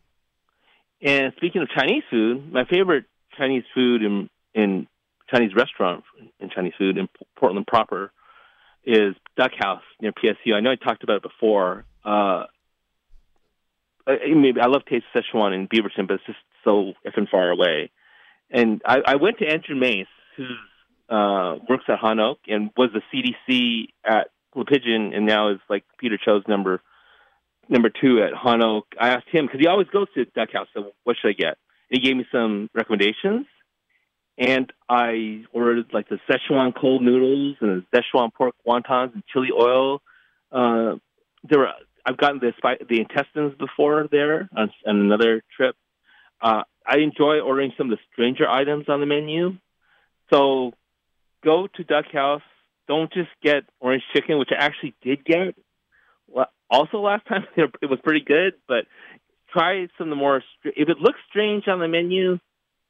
And 1.00 1.32
speaking 1.36 1.62
of 1.62 1.68
Chinese 1.68 2.04
food, 2.10 2.52
my 2.52 2.64
favorite 2.64 3.04
Chinese 3.36 3.64
food 3.74 4.02
in 4.02 4.28
in 4.54 4.86
Chinese 5.32 5.54
restaurant 5.56 6.04
in 6.38 6.50
Chinese 6.50 6.74
food 6.78 6.98
in 6.98 7.08
Portland 7.36 7.66
proper 7.66 8.12
is 8.84 9.14
Duck 9.36 9.52
House 9.58 9.82
near 10.00 10.12
PSU. 10.12 10.54
I 10.54 10.60
know 10.60 10.70
I 10.70 10.76
talked 10.76 11.02
about 11.02 11.16
it 11.16 11.22
before. 11.22 11.84
Uh, 12.04 12.44
I, 14.06 14.16
I 14.60 14.66
love 14.66 14.82
Taste 14.88 15.04
of 15.14 15.22
Szechuan 15.22 15.54
in 15.54 15.68
Beaverton, 15.68 16.08
but 16.08 16.14
it's 16.14 16.26
just 16.26 16.38
so 16.64 16.92
effing 17.06 17.28
far 17.30 17.50
away. 17.50 17.90
And 18.50 18.82
I, 18.84 18.98
I 19.06 19.16
went 19.16 19.38
to 19.38 19.46
Andrew 19.46 19.76
Mace, 19.76 20.06
who 20.36 20.44
uh, 21.14 21.58
works 21.68 21.84
at 21.88 21.98
Han 22.00 22.18
Oak 22.20 22.38
and 22.48 22.70
was 22.76 22.90
the 22.92 23.02
CDC 23.12 23.86
at 24.04 24.28
Le 24.54 24.64
Pigeon, 24.64 25.12
and 25.14 25.26
now 25.26 25.50
is 25.50 25.60
like 25.68 25.84
Peter 25.98 26.18
Cho's 26.22 26.44
number 26.48 26.80
number 27.68 27.90
two 27.90 28.22
at 28.22 28.34
Han 28.34 28.62
Oak. 28.62 28.86
I 29.00 29.10
asked 29.10 29.28
him 29.30 29.46
because 29.46 29.60
he 29.60 29.66
always 29.66 29.88
goes 29.88 30.08
to 30.14 30.24
Duck 30.24 30.52
House. 30.52 30.68
So 30.74 30.92
what 31.04 31.16
should 31.20 31.28
I 31.28 31.32
get? 31.32 31.58
And 31.90 32.00
he 32.00 32.00
gave 32.00 32.16
me 32.16 32.26
some 32.32 32.68
recommendations, 32.74 33.46
and 34.38 34.72
I 34.88 35.44
ordered 35.52 35.86
like 35.92 36.08
the 36.08 36.18
Szechuan 36.28 36.74
cold 36.78 37.02
noodles 37.02 37.56
and 37.60 37.84
the 37.92 37.98
Szechuan 37.98 38.32
pork 38.32 38.54
wontons 38.66 39.14
and 39.14 39.22
chili 39.32 39.48
oil. 39.52 40.02
Uh, 40.50 40.96
there 41.48 41.58
were 41.58 41.68
I've 42.04 42.16
gotten 42.16 42.40
the 42.40 42.52
the 42.88 43.00
intestines 43.00 43.54
before 43.58 44.08
there 44.10 44.48
on, 44.56 44.70
on 44.86 45.00
another 45.00 45.42
trip. 45.56 45.76
Uh, 46.40 46.62
I 46.86 46.98
enjoy 46.98 47.40
ordering 47.40 47.72
some 47.78 47.90
of 47.90 47.98
the 47.98 48.02
stranger 48.12 48.48
items 48.48 48.86
on 48.88 49.00
the 49.00 49.06
menu. 49.06 49.56
So 50.32 50.72
go 51.44 51.68
to 51.76 51.84
Duck 51.84 52.06
House. 52.12 52.42
Don't 52.92 53.10
just 53.10 53.30
get 53.42 53.64
orange 53.80 54.02
chicken, 54.12 54.38
which 54.38 54.50
I 54.52 54.62
actually 54.62 54.94
did 55.00 55.24
get. 55.24 55.56
Also, 56.68 56.98
last 56.98 57.26
time 57.26 57.46
it 57.56 57.88
was 57.88 57.98
pretty 58.04 58.20
good, 58.20 58.52
but 58.68 58.84
try 59.50 59.88
some 59.96 60.08
of 60.08 60.10
the 60.10 60.16
more. 60.16 60.42
If 60.62 60.90
it 60.90 60.98
looks 60.98 61.18
strange 61.30 61.68
on 61.68 61.80
the 61.80 61.88
menu, 61.88 62.38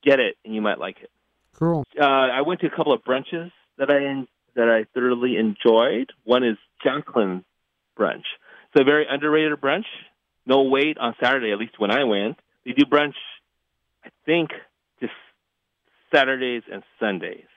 get 0.02 0.18
it, 0.18 0.34
and 0.44 0.56
you 0.56 0.60
might 0.60 0.80
like 0.80 0.96
it. 1.00 1.10
Cool. 1.54 1.84
Uh, 1.96 2.04
I 2.04 2.40
went 2.40 2.62
to 2.62 2.66
a 2.66 2.70
couple 2.70 2.92
of 2.92 3.04
brunches 3.04 3.52
that 3.78 3.90
I 3.92 4.26
that 4.56 4.68
I 4.68 4.86
thoroughly 4.92 5.36
enjoyed. 5.36 6.10
One 6.24 6.42
is 6.42 6.56
Jacqueline 6.82 7.44
Brunch. 7.96 8.26
It's 8.74 8.80
a 8.80 8.84
very 8.84 9.06
underrated 9.08 9.60
brunch. 9.60 9.86
No 10.46 10.62
wait 10.62 10.98
on 10.98 11.14
Saturday, 11.22 11.52
at 11.52 11.58
least 11.58 11.78
when 11.78 11.92
I 11.92 12.02
went. 12.02 12.40
They 12.64 12.72
do 12.72 12.86
brunch, 12.86 13.14
I 14.04 14.08
think, 14.26 14.50
just 14.98 15.12
Saturdays 16.12 16.64
and 16.72 16.82
Sundays. 16.98 17.51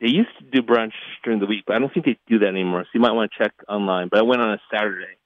They 0.00 0.08
used 0.08 0.30
to 0.38 0.44
do 0.44 0.62
brunch 0.66 0.92
during 1.24 1.40
the 1.40 1.46
week, 1.46 1.64
but 1.66 1.76
I 1.76 1.78
don't 1.78 1.92
think 1.92 2.06
they 2.06 2.18
do 2.26 2.38
that 2.40 2.48
anymore. 2.48 2.82
So 2.84 2.88
you 2.94 3.00
might 3.00 3.12
want 3.12 3.30
to 3.32 3.44
check 3.44 3.52
online. 3.68 4.08
But 4.08 4.20
I 4.20 4.22
went 4.22 4.40
on 4.40 4.52
a 4.52 4.60
Saturday. 4.72 5.16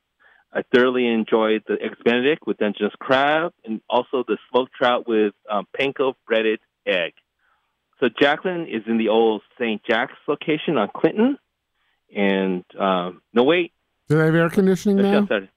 I 0.52 0.62
thoroughly 0.74 1.06
enjoyed 1.06 1.62
the 1.66 1.74
eggs 1.80 1.96
Benedict 2.04 2.46
with 2.46 2.58
Dungeness 2.58 2.92
crab 2.98 3.52
and 3.64 3.80
also 3.88 4.24
the 4.26 4.36
smoked 4.50 4.72
trout 4.74 5.06
with 5.06 5.34
um, 5.50 5.66
panko 5.78 6.14
breaded 6.26 6.60
egg. 6.86 7.12
So 8.00 8.08
Jacqueline 8.20 8.66
is 8.68 8.82
in 8.86 8.98
the 8.98 9.08
old 9.08 9.42
St. 9.58 9.80
Jack's 9.84 10.14
location 10.28 10.76
on 10.76 10.90
Clinton, 10.94 11.38
and 12.14 12.64
um, 12.78 13.22
no 13.32 13.44
wait, 13.44 13.72
Do 14.08 14.18
they 14.18 14.26
have 14.26 14.34
air 14.34 14.50
conditioning 14.50 14.96
now? 14.98 15.18
outside. 15.22 15.48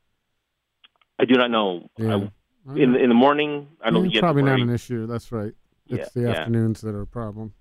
I 1.19 1.25
do 1.25 1.33
not 1.35 1.49
know. 1.51 1.89
Yeah. 1.97 2.27
I, 2.69 2.73
in 2.75 2.95
in 2.95 3.09
the 3.09 3.15
morning, 3.15 3.67
I 3.83 3.89
don't 3.89 4.09
Yeah, 4.11 4.19
probably 4.21 4.43
not 4.43 4.59
an 4.59 4.69
issue. 4.69 5.07
That's 5.07 5.31
right. 5.31 5.53
It's 5.87 6.15
Yeah, 6.15 6.21
the 6.21 6.29
yeah. 6.29 6.35
afternoons 6.39 6.81
that 6.81 6.93
are 6.93 7.01
a 7.01 7.07
problem. 7.07 7.53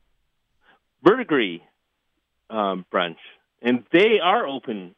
Verdigris 1.04 1.60
um, 2.50 2.84
brunch, 2.92 3.16
and 3.62 3.84
they 3.92 4.18
are 4.22 4.46
open. 4.46 4.94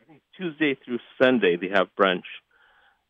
I 0.00 0.04
think 0.08 0.22
Tuesday 0.36 0.76
through 0.84 0.98
Sunday 1.20 1.56
they 1.56 1.68
have 1.68 1.88
brunch. 1.98 2.22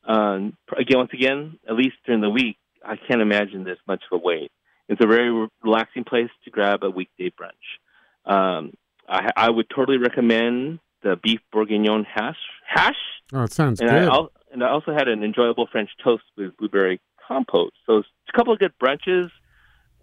Um, 0.04 0.56
again, 0.76 0.98
once 0.98 1.10
again, 1.12 1.58
at 1.68 1.74
least 1.74 1.96
during 2.04 2.20
the 2.20 2.30
week, 2.30 2.56
I 2.84 2.96
can't 2.96 3.20
imagine 3.20 3.64
there's 3.64 3.78
much 3.88 4.02
of 4.10 4.20
a 4.20 4.22
wait. 4.22 4.52
It's 4.88 5.02
a 5.02 5.06
very 5.06 5.48
relaxing 5.64 6.04
place 6.04 6.30
to 6.44 6.50
grab 6.50 6.84
a 6.84 6.90
weekday 6.90 7.30
brunch. 7.30 8.30
Um, 8.32 8.72
I, 9.08 9.30
I 9.36 9.50
would 9.50 9.66
totally 9.74 9.98
recommend 9.98 10.78
the 11.02 11.16
beef 11.20 11.40
bourguignon 11.52 12.04
hash. 12.04 12.36
Hash, 12.66 12.94
Oh, 13.32 13.42
it 13.42 13.52
sounds 13.52 13.80
and 13.80 13.90
good. 13.90 14.08
I, 14.08 14.26
and 14.52 14.62
I 14.62 14.70
also 14.70 14.92
had 14.92 15.08
an 15.08 15.24
enjoyable 15.24 15.66
French 15.70 15.90
toast 16.02 16.22
with 16.36 16.56
blueberry 16.56 17.00
compote. 17.26 17.72
So 17.86 17.98
it's 17.98 18.08
a 18.32 18.36
couple 18.36 18.52
of 18.52 18.60
good 18.60 18.72
brunches 18.80 19.30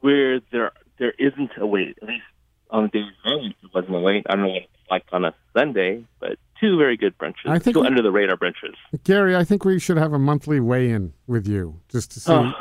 where 0.01 0.41
there 0.51 0.71
there 1.03 1.13
isn't 1.19 1.51
a 1.57 1.65
wait. 1.67 1.97
At 2.01 2.07
least 2.07 2.23
on 2.69 2.83
the 2.83 2.89
days 2.89 3.11
I 3.25 3.35
went, 3.35 3.55
there 3.61 3.69
wasn't 3.73 3.95
a 3.95 3.99
wait. 3.99 4.25
I 4.29 4.35
don't 4.35 4.43
know 4.45 4.49
what 4.51 4.63
it's 4.63 4.89
like 4.89 5.03
on 5.11 5.25
a 5.25 5.35
Sunday, 5.55 6.05
but 6.21 6.37
two 6.61 6.77
very 6.77 6.95
good 6.95 7.17
brunches. 7.17 7.45
I 7.47 7.59
think 7.59 7.75
two 7.75 7.81
we- 7.81 7.87
under 7.87 8.01
the 8.01 8.11
radar 8.11 8.37
brunches. 8.37 8.75
Gary, 9.03 9.35
I 9.35 9.43
think 9.43 9.65
we 9.65 9.79
should 9.79 9.97
have 9.97 10.13
a 10.13 10.19
monthly 10.19 10.59
weigh-in 10.61 11.13
with 11.27 11.45
you 11.47 11.81
just 11.89 12.11
to 12.11 12.19
see 12.21 12.31
Oh, 12.31 12.51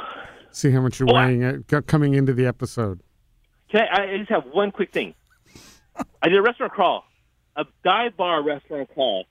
see 0.51 0.71
how 0.73 0.81
much 0.81 0.99
you're 0.99 1.09
Oh, 1.11 1.15
weighing 1.15 1.43
it, 1.43 1.87
coming 1.87 2.15
into 2.15 2.33
the 2.33 2.47
episode. 2.47 3.01
can 3.71 3.83
I, 3.93 4.15
I 4.15 4.19
just 4.19 4.31
have 4.31 4.45
one 4.53 4.71
quick 4.73 4.93
thing? 4.93 5.15
I 6.21 6.29
did 6.29 6.37
a 6.39 6.43
restaurant 6.43 6.73
crawl, 6.73 7.05
a 7.57 7.65
dive 7.85 8.17
bar 8.17 8.43
restaurant 8.43 8.89
crawl. 8.93 9.25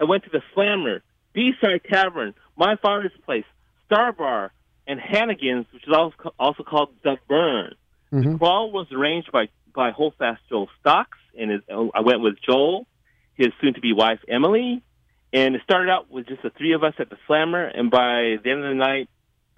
I 0.00 0.04
went 0.04 0.24
to 0.24 0.30
the 0.30 0.40
Slammer, 0.54 1.02
B-Side 1.34 1.82
Tavern, 1.90 2.34
My 2.56 2.76
Father's 2.76 3.12
Place, 3.24 3.44
Star 3.86 4.12
Bar, 4.12 4.52
and 4.86 4.98
Hanigan's, 5.00 5.66
which 5.72 5.86
is 5.86 5.92
also 5.94 6.32
also 6.38 6.62
called 6.62 6.90
The 7.02 7.16
Vern. 7.28 7.74
The 8.14 8.20
Mhm. 8.20 8.38
crawl 8.38 8.70
was 8.70 8.86
arranged 8.92 9.32
by 9.32 9.48
by 9.74 9.90
Holdfast 9.90 10.40
Joel 10.48 10.70
Stocks, 10.78 11.18
and 11.36 11.50
his, 11.50 11.60
I 11.68 12.00
went 12.00 12.20
with 12.20 12.40
Joel, 12.40 12.86
his 13.34 13.48
soon-to-be 13.60 13.92
wife 13.92 14.20
Emily, 14.28 14.82
and 15.32 15.56
it 15.56 15.62
started 15.64 15.90
out 15.90 16.08
with 16.12 16.28
just 16.28 16.42
the 16.42 16.50
three 16.50 16.74
of 16.74 16.84
us 16.84 16.94
at 17.00 17.10
the 17.10 17.18
Slammer. 17.26 17.64
And 17.64 17.90
by 17.90 18.38
the 18.40 18.50
end 18.52 18.62
of 18.62 18.68
the 18.68 18.76
night, 18.76 19.08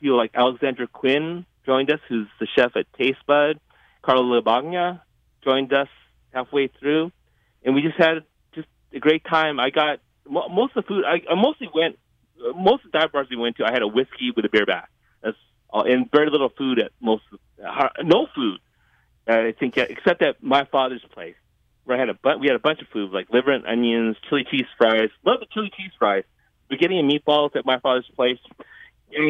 people 0.00 0.16
like 0.16 0.30
Alexandra 0.34 0.86
Quinn 0.86 1.44
joined 1.66 1.90
us, 1.90 2.00
who's 2.08 2.28
the 2.40 2.46
chef 2.46 2.74
at 2.76 2.90
Taste 2.94 3.18
Bud. 3.26 3.60
Carla 4.00 4.40
Labagna 4.40 5.02
joined 5.44 5.74
us 5.74 5.88
halfway 6.32 6.68
through, 6.68 7.12
and 7.62 7.74
we 7.74 7.82
just 7.82 7.98
had 7.98 8.24
just 8.54 8.68
a 8.94 8.98
great 9.00 9.22
time. 9.24 9.60
I 9.60 9.68
got 9.68 10.00
most 10.26 10.74
of 10.76 10.84
the 10.84 10.88
food. 10.88 11.04
I, 11.04 11.20
I 11.30 11.34
mostly 11.34 11.68
went. 11.74 11.98
uh, 12.42 12.54
Most 12.56 12.86
of 12.86 12.92
the 12.92 12.98
dive 13.00 13.12
bars 13.12 13.26
we 13.28 13.36
went 13.36 13.56
to, 13.56 13.66
I 13.66 13.72
had 13.72 13.82
a 13.82 13.86
whiskey 13.88 14.30
with 14.34 14.46
a 14.46 14.48
beer 14.48 14.64
back. 14.64 14.88
That's 15.22 15.36
all, 15.70 15.90
and 15.90 16.10
very 16.10 16.30
little 16.30 16.50
food 16.50 16.78
at 16.78 16.92
most. 17.00 17.22
Uh, 17.64 17.88
no 18.02 18.26
food, 18.34 18.60
uh, 19.28 19.32
I 19.32 19.52
think, 19.52 19.78
uh, 19.78 19.86
except 19.88 20.22
at 20.22 20.42
my 20.42 20.64
father's 20.64 21.04
place, 21.12 21.36
where 21.84 21.96
I 21.96 22.00
had 22.00 22.08
a 22.08 22.14
bu- 22.14 22.38
we 22.38 22.46
had 22.46 22.56
a 22.56 22.60
bunch 22.60 22.80
of 22.80 22.88
food 22.88 23.10
like 23.12 23.30
liver 23.30 23.52
and 23.52 23.66
onions, 23.66 24.16
chili 24.28 24.46
cheese 24.50 24.66
fries. 24.78 25.10
Love 25.24 25.40
the 25.40 25.46
chili 25.52 25.70
cheese 25.76 25.92
fries. 25.98 26.24
Spaghetti 26.66 26.98
and 26.98 27.10
meatballs 27.10 27.54
at 27.54 27.64
my 27.64 27.78
father's 27.78 28.10
place. 28.16 28.38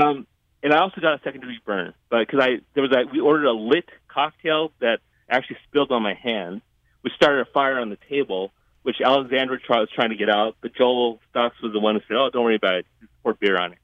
Um, 0.00 0.26
and 0.62 0.72
I 0.72 0.78
also 0.78 1.00
got 1.00 1.14
a 1.14 1.22
second 1.22 1.40
degree 1.40 1.60
burn, 1.64 1.94
but 2.10 2.20
because 2.20 2.40
I 2.40 2.60
there 2.74 2.82
was 2.82 2.92
a 2.92 3.04
we 3.12 3.20
ordered 3.20 3.46
a 3.46 3.52
lit 3.52 3.88
cocktail 4.08 4.72
that 4.80 5.00
actually 5.28 5.58
spilled 5.68 5.92
on 5.92 6.02
my 6.02 6.14
hand, 6.14 6.62
which 7.02 7.12
started 7.14 7.42
a 7.42 7.50
fire 7.52 7.78
on 7.78 7.90
the 7.90 7.98
table, 8.08 8.52
which 8.82 9.00
Alexandra 9.00 9.58
was 9.68 9.88
trying 9.94 10.10
to 10.10 10.16
get 10.16 10.30
out, 10.30 10.56
but 10.60 10.74
Joel 10.74 11.20
Stocks 11.30 11.60
was 11.62 11.72
the 11.72 11.80
one 11.80 11.96
who 11.96 12.00
said, 12.08 12.16
"Oh, 12.16 12.30
don't 12.30 12.44
worry 12.44 12.56
about 12.56 12.76
it. 12.76 12.86
Just 13.00 13.12
pour 13.22 13.34
beer 13.34 13.56
on 13.56 13.72
it. 13.72 13.78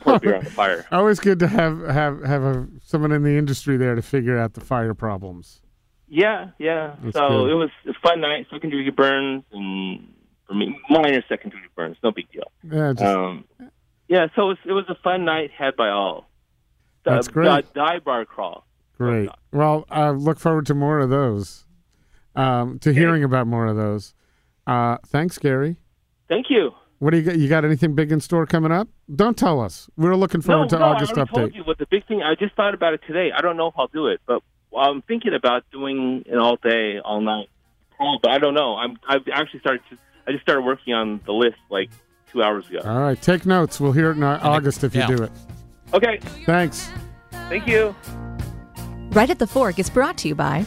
Pour 0.00 0.18
beer 0.18 0.36
on 0.36 0.44
the 0.44 0.50
fire." 0.50 0.86
Always 0.92 1.20
good 1.20 1.38
to 1.40 1.48
have 1.48 1.80
have 1.86 2.22
have 2.22 2.42
a, 2.42 2.66
someone 2.84 3.12
in 3.12 3.22
the 3.22 3.36
industry 3.36 3.76
there 3.76 3.94
to 3.94 4.02
figure 4.02 4.38
out 4.38 4.54
the 4.54 4.60
fire 4.60 4.94
problems. 4.94 5.60
Yeah, 6.08 6.50
yeah. 6.58 6.96
That's 7.02 7.16
so 7.16 7.28
good. 7.28 7.50
it 7.50 7.54
was 7.54 7.70
a 7.86 7.92
fun 8.02 8.20
night. 8.20 8.46
Second 8.50 8.70
degree 8.70 8.90
burns 8.90 9.44
and 9.52 10.14
for 10.48 10.54
me, 10.54 10.80
minor 10.88 11.22
second 11.28 11.50
degree 11.50 11.68
burns, 11.76 11.96
no 12.02 12.10
big 12.10 12.30
deal. 12.32 12.50
Yeah, 12.64 12.92
just, 12.92 13.04
Um, 13.04 13.44
yeah, 14.08 14.26
so 14.34 14.42
it 14.42 14.48
was, 14.48 14.58
it 14.64 14.72
was 14.72 14.84
a 14.88 14.94
fun 15.04 15.24
night 15.24 15.50
had 15.56 15.76
by 15.76 15.90
all. 15.90 16.30
The, 17.04 17.10
That's 17.10 17.28
great. 17.28 17.66
The 17.66 17.72
dive 17.74 18.04
bar 18.04 18.24
crawl. 18.24 18.66
great. 18.96 19.28
Well, 19.52 19.84
I 19.90 20.10
look 20.10 20.38
forward 20.38 20.66
to 20.66 20.74
more 20.74 20.98
of 20.98 21.10
those. 21.10 21.66
Um, 22.34 22.78
to 22.80 22.92
hearing 22.92 23.24
about 23.24 23.46
more 23.46 23.66
of 23.66 23.76
those. 23.76 24.14
Uh, 24.66 24.98
thanks, 25.06 25.38
Gary. 25.38 25.76
Thank 26.28 26.46
you. 26.50 26.70
What 26.98 27.10
do 27.10 27.18
you 27.18 27.22
got? 27.22 27.38
You 27.38 27.48
got 27.48 27.64
anything 27.64 27.94
big 27.94 28.10
in 28.10 28.20
store 28.20 28.44
coming 28.46 28.72
up? 28.72 28.88
Don't 29.14 29.36
tell 29.36 29.60
us. 29.60 29.88
We're 29.96 30.16
looking 30.16 30.40
forward 30.40 30.72
no, 30.72 30.78
to 30.78 30.78
no, 30.78 30.84
August 30.86 31.12
I 31.12 31.20
already 31.20 31.34
told 31.34 31.54
you 31.54 31.64
but 31.64 31.78
the 31.78 31.86
big 31.86 32.06
thing. 32.06 32.22
I 32.22 32.34
just 32.34 32.54
thought 32.56 32.74
about 32.74 32.94
it 32.94 33.00
today. 33.06 33.30
I 33.36 33.40
don't 33.40 33.56
know 33.56 33.68
if 33.68 33.74
I'll 33.76 33.88
do 33.88 34.08
it, 34.08 34.20
but 34.26 34.42
I'm 34.76 35.02
thinking 35.02 35.34
about 35.34 35.64
doing 35.70 36.24
it 36.26 36.36
all 36.36 36.56
day, 36.56 36.98
all 36.98 37.20
night. 37.20 37.50
Oh, 38.00 38.16
but 38.20 38.30
I 38.30 38.38
don't 38.38 38.54
know. 38.54 38.76
I'm. 38.76 38.98
I've 39.08 39.26
actually 39.32 39.60
started. 39.60 39.82
To, 39.90 39.98
I 40.26 40.32
just 40.32 40.42
started 40.42 40.62
working 40.62 40.92
on 40.94 41.20
the 41.24 41.32
list 41.32 41.58
like 41.70 41.90
two 42.32 42.42
hours 42.42 42.68
ago. 42.68 42.80
All 42.84 43.00
right, 43.00 43.20
take 43.20 43.46
notes. 43.46 43.80
We'll 43.80 43.92
hear 43.92 44.10
it 44.10 44.16
in 44.16 44.22
August 44.24 44.82
if 44.82 44.94
you 44.94 45.00
yeah. 45.00 45.06
do 45.06 45.22
it. 45.22 45.32
Okay. 45.94 46.18
Thanks. 46.44 46.90
Thank 47.48 47.66
you. 47.66 47.94
Right 49.12 49.30
at 49.30 49.38
the 49.38 49.46
Fork 49.46 49.78
is 49.78 49.88
brought 49.88 50.18
to 50.18 50.28
you 50.28 50.34
by 50.34 50.66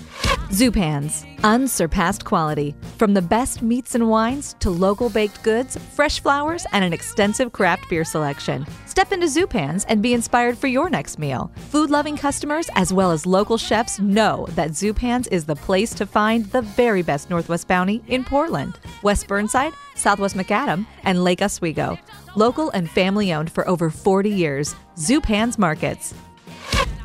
Zupans. 0.50 1.28
Unsurpassed 1.44 2.26
quality. 2.26 2.76
From 2.98 3.14
the 3.14 3.22
best 3.22 3.62
meats 3.62 3.94
and 3.94 4.10
wines 4.10 4.56
to 4.60 4.72
local 4.72 5.10
baked 5.10 5.44
goods, 5.44 5.78
fresh 5.94 6.20
flowers, 6.20 6.66
and 6.74 6.84
an 6.84 6.92
extensive 6.92 7.52
craft 7.52 7.88
beer 7.88 8.04
selection. 8.04 8.66
Step 8.88 9.12
into 9.12 9.28
Zupans 9.28 9.86
and 9.88 10.02
be 10.02 10.16
inspired 10.16 10.58
for 10.58 10.66
your 10.68 10.90
next 10.90 11.20
meal. 11.20 11.52
Food 11.70 11.92
loving 11.92 12.18
customers 12.18 12.68
as 12.76 12.92
well 12.92 13.12
as 13.12 13.28
local 13.28 13.58
chefs 13.58 14.00
know 14.00 14.48
that 14.56 14.72
Zupans 14.72 15.28
is 15.32 15.46
the 15.46 15.56
place 15.56 15.94
to 15.94 16.08
find 16.08 16.46
the 16.48 16.64
very 16.64 17.04
best 17.04 17.30
Northwest 17.30 17.68
Bounty 17.68 18.02
in 18.08 18.24
Portland, 18.24 18.80
West 19.04 19.28
Burnside, 19.28 19.74
Southwest 19.96 20.36
Macadam, 20.36 20.88
and 21.04 21.24
Lake 21.24 21.44
Oswego. 21.44 21.98
Local 22.36 22.72
and 22.72 22.90
family 22.90 23.34
owned 23.34 23.52
for 23.52 23.68
over 23.70 23.92
40 23.92 24.32
years. 24.32 24.76
Zupans 24.96 25.60
Markets. 25.60 26.16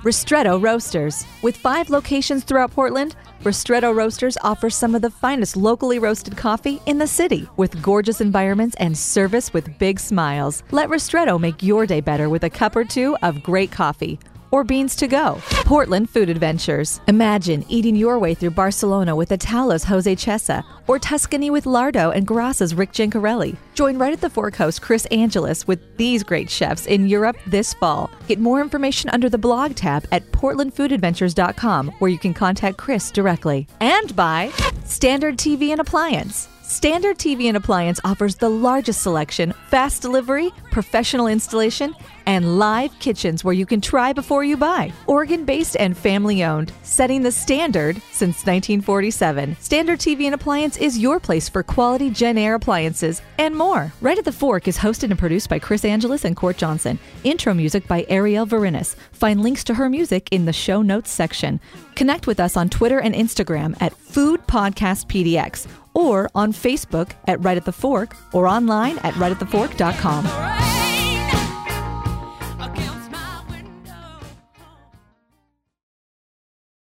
Ristretto 0.06 0.62
Roasters. 0.62 1.26
With 1.42 1.56
five 1.56 1.90
locations 1.90 2.44
throughout 2.44 2.70
Portland, 2.70 3.16
Ristretto 3.42 3.92
Roasters 3.92 4.38
offers 4.40 4.76
some 4.76 4.94
of 4.94 5.02
the 5.02 5.10
finest 5.10 5.56
locally 5.56 5.98
roasted 5.98 6.36
coffee 6.36 6.80
in 6.86 6.98
the 6.98 7.08
city 7.08 7.48
with 7.56 7.82
gorgeous 7.82 8.20
environments 8.20 8.76
and 8.76 8.96
service 8.96 9.52
with 9.52 9.76
big 9.80 9.98
smiles. 9.98 10.62
Let 10.70 10.90
Ristretto 10.90 11.40
make 11.40 11.60
your 11.60 11.86
day 11.86 12.00
better 12.00 12.28
with 12.28 12.44
a 12.44 12.50
cup 12.50 12.76
or 12.76 12.84
two 12.84 13.16
of 13.20 13.42
great 13.42 13.72
coffee 13.72 14.20
or 14.50 14.64
beans 14.64 14.96
to 14.96 15.06
go. 15.06 15.40
Portland 15.64 16.10
Food 16.10 16.28
Adventures. 16.28 17.00
Imagine 17.06 17.64
eating 17.68 17.96
your 17.96 18.18
way 18.18 18.34
through 18.34 18.50
Barcelona 18.50 19.14
with 19.14 19.30
Ataula's 19.30 19.84
Jose 19.84 20.16
Chesa 20.16 20.64
or 20.86 20.98
Tuscany 20.98 21.50
with 21.50 21.64
Lardo 21.64 22.14
and 22.14 22.26
Grassa's 22.26 22.74
Rick 22.74 22.92
Gencarelli. 22.92 23.56
Join 23.74 23.98
right 23.98 24.12
at 24.12 24.20
the 24.20 24.30
Fork 24.30 24.56
Chris 24.80 25.06
Angeles 25.06 25.66
with 25.66 25.96
these 25.96 26.22
great 26.22 26.48
chefs 26.48 26.86
in 26.86 27.08
Europe 27.08 27.36
this 27.46 27.74
fall. 27.74 28.10
Get 28.28 28.38
more 28.38 28.60
information 28.60 29.10
under 29.10 29.28
the 29.28 29.38
blog 29.38 29.74
tab 29.74 30.06
at 30.12 30.30
portlandfoodadventures.com 30.32 31.88
where 31.98 32.10
you 32.10 32.18
can 32.18 32.34
contact 32.34 32.78
Chris 32.78 33.10
directly. 33.10 33.66
And 33.80 34.14
by 34.16 34.50
Standard 34.84 35.36
TV 35.36 35.70
and 35.70 35.80
Appliance. 35.80 36.48
Standard 36.62 37.18
TV 37.18 37.44
and 37.44 37.56
Appliance 37.56 38.00
offers 38.04 38.34
the 38.34 38.48
largest 38.48 39.02
selection, 39.02 39.54
fast 39.68 40.02
delivery, 40.02 40.50
professional 40.76 41.26
installation, 41.26 41.96
and 42.26 42.58
live 42.58 42.90
kitchens 42.98 43.42
where 43.42 43.54
you 43.54 43.64
can 43.64 43.80
try 43.80 44.12
before 44.12 44.44
you 44.44 44.58
buy. 44.58 44.92
Oregon 45.06 45.46
based 45.46 45.74
and 45.78 45.96
family 45.96 46.44
owned, 46.44 46.70
setting 46.82 47.22
the 47.22 47.32
standard 47.32 47.96
since 48.12 48.44
1947. 48.44 49.56
Standard 49.58 49.98
TV 49.98 50.24
and 50.24 50.34
Appliance 50.34 50.76
is 50.76 50.98
your 50.98 51.18
place 51.18 51.48
for 51.48 51.62
quality 51.62 52.10
Jenn-Air 52.10 52.56
appliances 52.56 53.22
and 53.38 53.56
more. 53.56 53.90
Right 54.02 54.18
at 54.18 54.26
the 54.26 54.32
Fork 54.32 54.68
is 54.68 54.76
hosted 54.76 55.04
and 55.04 55.18
produced 55.18 55.48
by 55.48 55.58
Chris 55.58 55.82
Angeles 55.82 56.26
and 56.26 56.36
Court 56.36 56.58
Johnson. 56.58 56.98
Intro 57.24 57.54
music 57.54 57.88
by 57.88 58.02
Arielle 58.10 58.46
Verinis. 58.46 58.96
Find 59.12 59.40
links 59.42 59.64
to 59.64 59.74
her 59.74 59.88
music 59.88 60.28
in 60.30 60.44
the 60.44 60.52
show 60.52 60.82
notes 60.82 61.10
section. 61.10 61.58
Connect 61.94 62.26
with 62.26 62.38
us 62.38 62.54
on 62.54 62.68
Twitter 62.68 63.00
and 63.00 63.14
Instagram 63.14 63.74
at 63.80 63.96
Food 63.96 64.46
Podcast 64.46 65.06
PDX 65.06 65.66
or 65.94 66.28
on 66.34 66.52
Facebook 66.52 67.12
at 67.26 67.42
Right 67.42 67.56
at 67.56 67.64
the 67.64 67.72
Fork 67.72 68.14
or 68.34 68.46
online 68.46 68.98
at 68.98 69.14
rightatthefork.com. 69.14 70.65